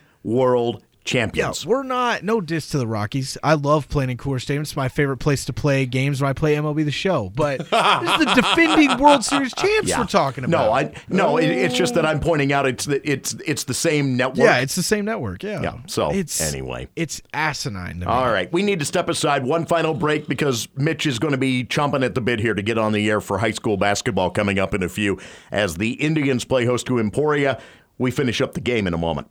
world 1.15 1.35
yeah, 1.35 1.43
champions. 1.49 1.67
we're 1.67 1.83
not 1.83 2.23
no 2.23 2.41
diss 2.41 2.69
to 2.71 2.79
the 2.79 2.87
Rockies. 2.87 3.37
I 3.43 3.55
love 3.55 3.89
playing 3.89 4.11
in 4.11 4.17
Coors 4.17 4.43
Stadium. 4.43 4.63
It's 4.63 4.77
my 4.77 4.89
favorite 4.89 5.19
place 5.19 5.45
to 5.47 5.53
play 5.53 5.87
games 5.87 6.21
when 6.21 6.29
I 6.29 6.33
play 6.33 6.55
MLB 6.55 6.85
The 6.85 6.91
Show. 6.91 7.31
But 7.35 7.59
this 7.71 7.71
is 7.71 8.25
the 8.25 8.33
defending 8.37 8.99
World 8.99 9.25
Series 9.25 9.55
champs 9.55 9.89
Yeah. 9.89 10.01
we're 10.01 10.07
talking 10.07 10.45
about. 10.45 10.67
No, 10.67 10.73
I 10.73 10.93
no. 11.09 11.37
It, 11.39 11.51
it's 11.51 11.75
just 11.75 11.95
that 11.95 12.07
I'm 12.07 12.21
pointing 12.21 12.53
out 12.53 12.67
it's 12.67 12.85
the, 12.85 13.01
it's 13.11 13.35
it's 13.47 13.65
the 13.65 13.75
same 13.75 14.17
network. 14.17 14.39
yeah, 14.39 14.59
it's 14.59 14.75
the 14.75 14.83
same 14.83 15.05
network. 15.05 15.43
Yeah. 15.43 15.63
Yeah, 15.63 15.79
so, 15.87 16.11
it's 16.11 16.41
anyway. 16.41 16.89
it's 16.97 17.21
asinine 17.33 18.01
to 18.01 18.07
me. 18.07 18.07
All 18.07 18.31
right, 18.31 18.53
we 18.53 18.63
need 18.63 18.79
to 18.81 18.85
step 18.85 19.09
aside 19.09 19.45
one 19.45 19.67
final 19.67 19.95
break 19.95 20.29
because 20.29 20.69
Mitch 20.77 21.07
is 21.07 21.19
going 21.19 21.33
to 21.33 21.39
be 21.39 21.65
chomping 21.65 22.05
at 22.05 22.15
the 22.15 22.21
bit 22.21 22.41
here 22.41 22.55
to 22.55 22.63
get 22.63 22.79
on 22.79 22.93
the 22.93 23.09
air 23.11 23.21
for 23.21 23.39
high 23.39 23.51
school 23.51 23.77
basketball 23.77 24.31
coming 24.31 24.59
up 24.59 24.75
in 24.75 24.83
a 24.83 24.89
few 24.89 25.19
as 25.51 25.77
the 25.77 25.93
Indians 25.95 26.45
play 26.45 26.65
host 26.65 26.87
to 26.87 26.99
Emporia. 26.99 27.61
We 27.99 28.11
finish 28.13 28.41
up 28.41 28.55
the 28.55 28.61
game 28.61 28.87
in 28.87 28.95
a 28.95 28.99
moment. 28.99 29.29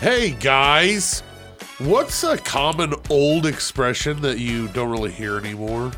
Hey 0.00 0.32
guys, 0.32 1.20
what's 1.78 2.22
a 2.22 2.36
common 2.36 2.94
old 3.08 3.46
expression 3.46 4.20
that 4.22 4.38
you 4.38 4.68
don't 4.68 4.90
really 4.90 5.10
hear 5.10 5.38
anymore? 5.38 5.90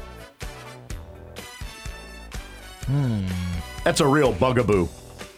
Hmm. 2.87 3.27
That's 3.85 4.01
a 4.01 4.07
real 4.07 4.33
bugaboo. 4.33 4.89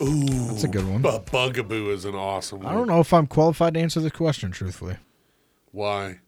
Ooh, 0.03 0.25
That's 0.49 0.65
a 0.65 0.69
good 0.69 0.87
one. 0.89 1.05
A 1.05 1.19
bugaboo 1.21 1.91
is 1.91 2.05
an 2.05 2.15
awesome 2.15 2.61
one. 2.61 2.73
I 2.73 2.77
don't 2.77 2.87
know 2.87 3.01
if 3.01 3.13
I'm 3.13 3.27
qualified 3.27 3.75
to 3.75 3.81
answer 3.81 4.01
the 4.01 4.11
question 4.11 4.51
truthfully. 4.51 4.97
Why. 5.73 6.21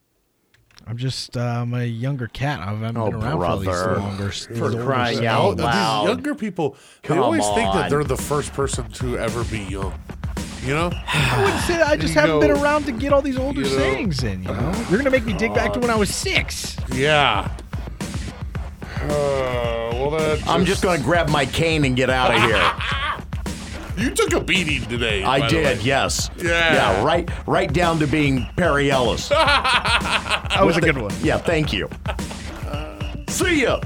I'm 0.86 0.96
just 0.96 1.36
uh, 1.36 1.40
I'm 1.40 1.74
a 1.74 1.84
younger 1.84 2.26
cat. 2.26 2.60
I 2.60 2.70
haven't 2.72 2.96
Oh, 2.96 3.10
been 3.10 3.22
around 3.22 3.40
for 3.40 3.56
these 3.58 3.66
brother. 3.66 3.98
longer. 4.00 4.30
For 4.30 4.82
crying 4.84 5.26
out 5.26 5.56
loud. 5.58 6.02
These 6.06 6.08
younger 6.08 6.34
people, 6.34 6.76
Come 7.02 7.18
they 7.18 7.22
always 7.22 7.46
think 7.50 7.72
that 7.74 7.88
they're 7.90 8.02
the 8.04 8.16
first 8.16 8.52
person 8.52 8.90
to 8.92 9.16
ever 9.18 9.44
be 9.44 9.60
young. 9.60 9.94
You 10.62 10.74
know? 10.74 10.90
I 10.94 11.42
wouldn't 11.42 11.62
say 11.64 11.76
that. 11.76 11.88
I 11.88 11.96
just 12.04 12.14
haven't 12.14 12.30
know- 12.30 12.40
been 12.40 12.50
around 12.52 12.84
to 12.86 12.92
get 12.92 13.12
all 13.12 13.22
these 13.22 13.36
older 13.38 13.60
you 13.62 13.66
know- 13.70 13.76
sayings 13.76 14.22
in. 14.22 14.42
You 14.42 14.48
know, 14.52 14.86
you're 14.88 14.98
gonna 14.98 15.10
make 15.10 15.24
me 15.24 15.32
dig 15.32 15.52
back 15.54 15.72
to 15.74 15.80
when 15.80 15.90
I 15.90 15.96
was 15.96 16.14
six. 16.14 16.76
Yeah. 16.92 17.50
Uh, 19.02 19.90
well, 19.94 20.10
that 20.10 20.46
I'm 20.46 20.64
just 20.64 20.82
going 20.82 20.98
to 20.98 21.04
grab 21.04 21.28
my 21.28 21.44
cane 21.44 21.84
and 21.84 21.96
get 21.96 22.08
out 22.10 22.34
of 22.34 22.40
here. 22.42 22.72
You 23.94 24.10
took 24.10 24.32
a 24.32 24.40
beating 24.40 24.82
today. 24.88 25.22
I 25.22 25.40
by 25.40 25.48
the 25.48 25.54
did, 25.54 25.64
way. 25.78 25.84
yes. 25.84 26.30
Yeah. 26.38 26.48
Yeah, 26.72 27.04
right 27.04 27.28
right 27.46 27.70
down 27.70 27.98
to 27.98 28.06
being 28.06 28.46
Perry 28.56 28.90
Ellis. 28.90 29.28
That 29.32 30.62
was 30.64 30.78
a 30.78 30.80
good 30.80 30.96
one. 30.96 31.12
yeah, 31.22 31.36
thank 31.36 31.74
you. 31.74 31.90
See 33.28 33.62
ya. 33.62 33.80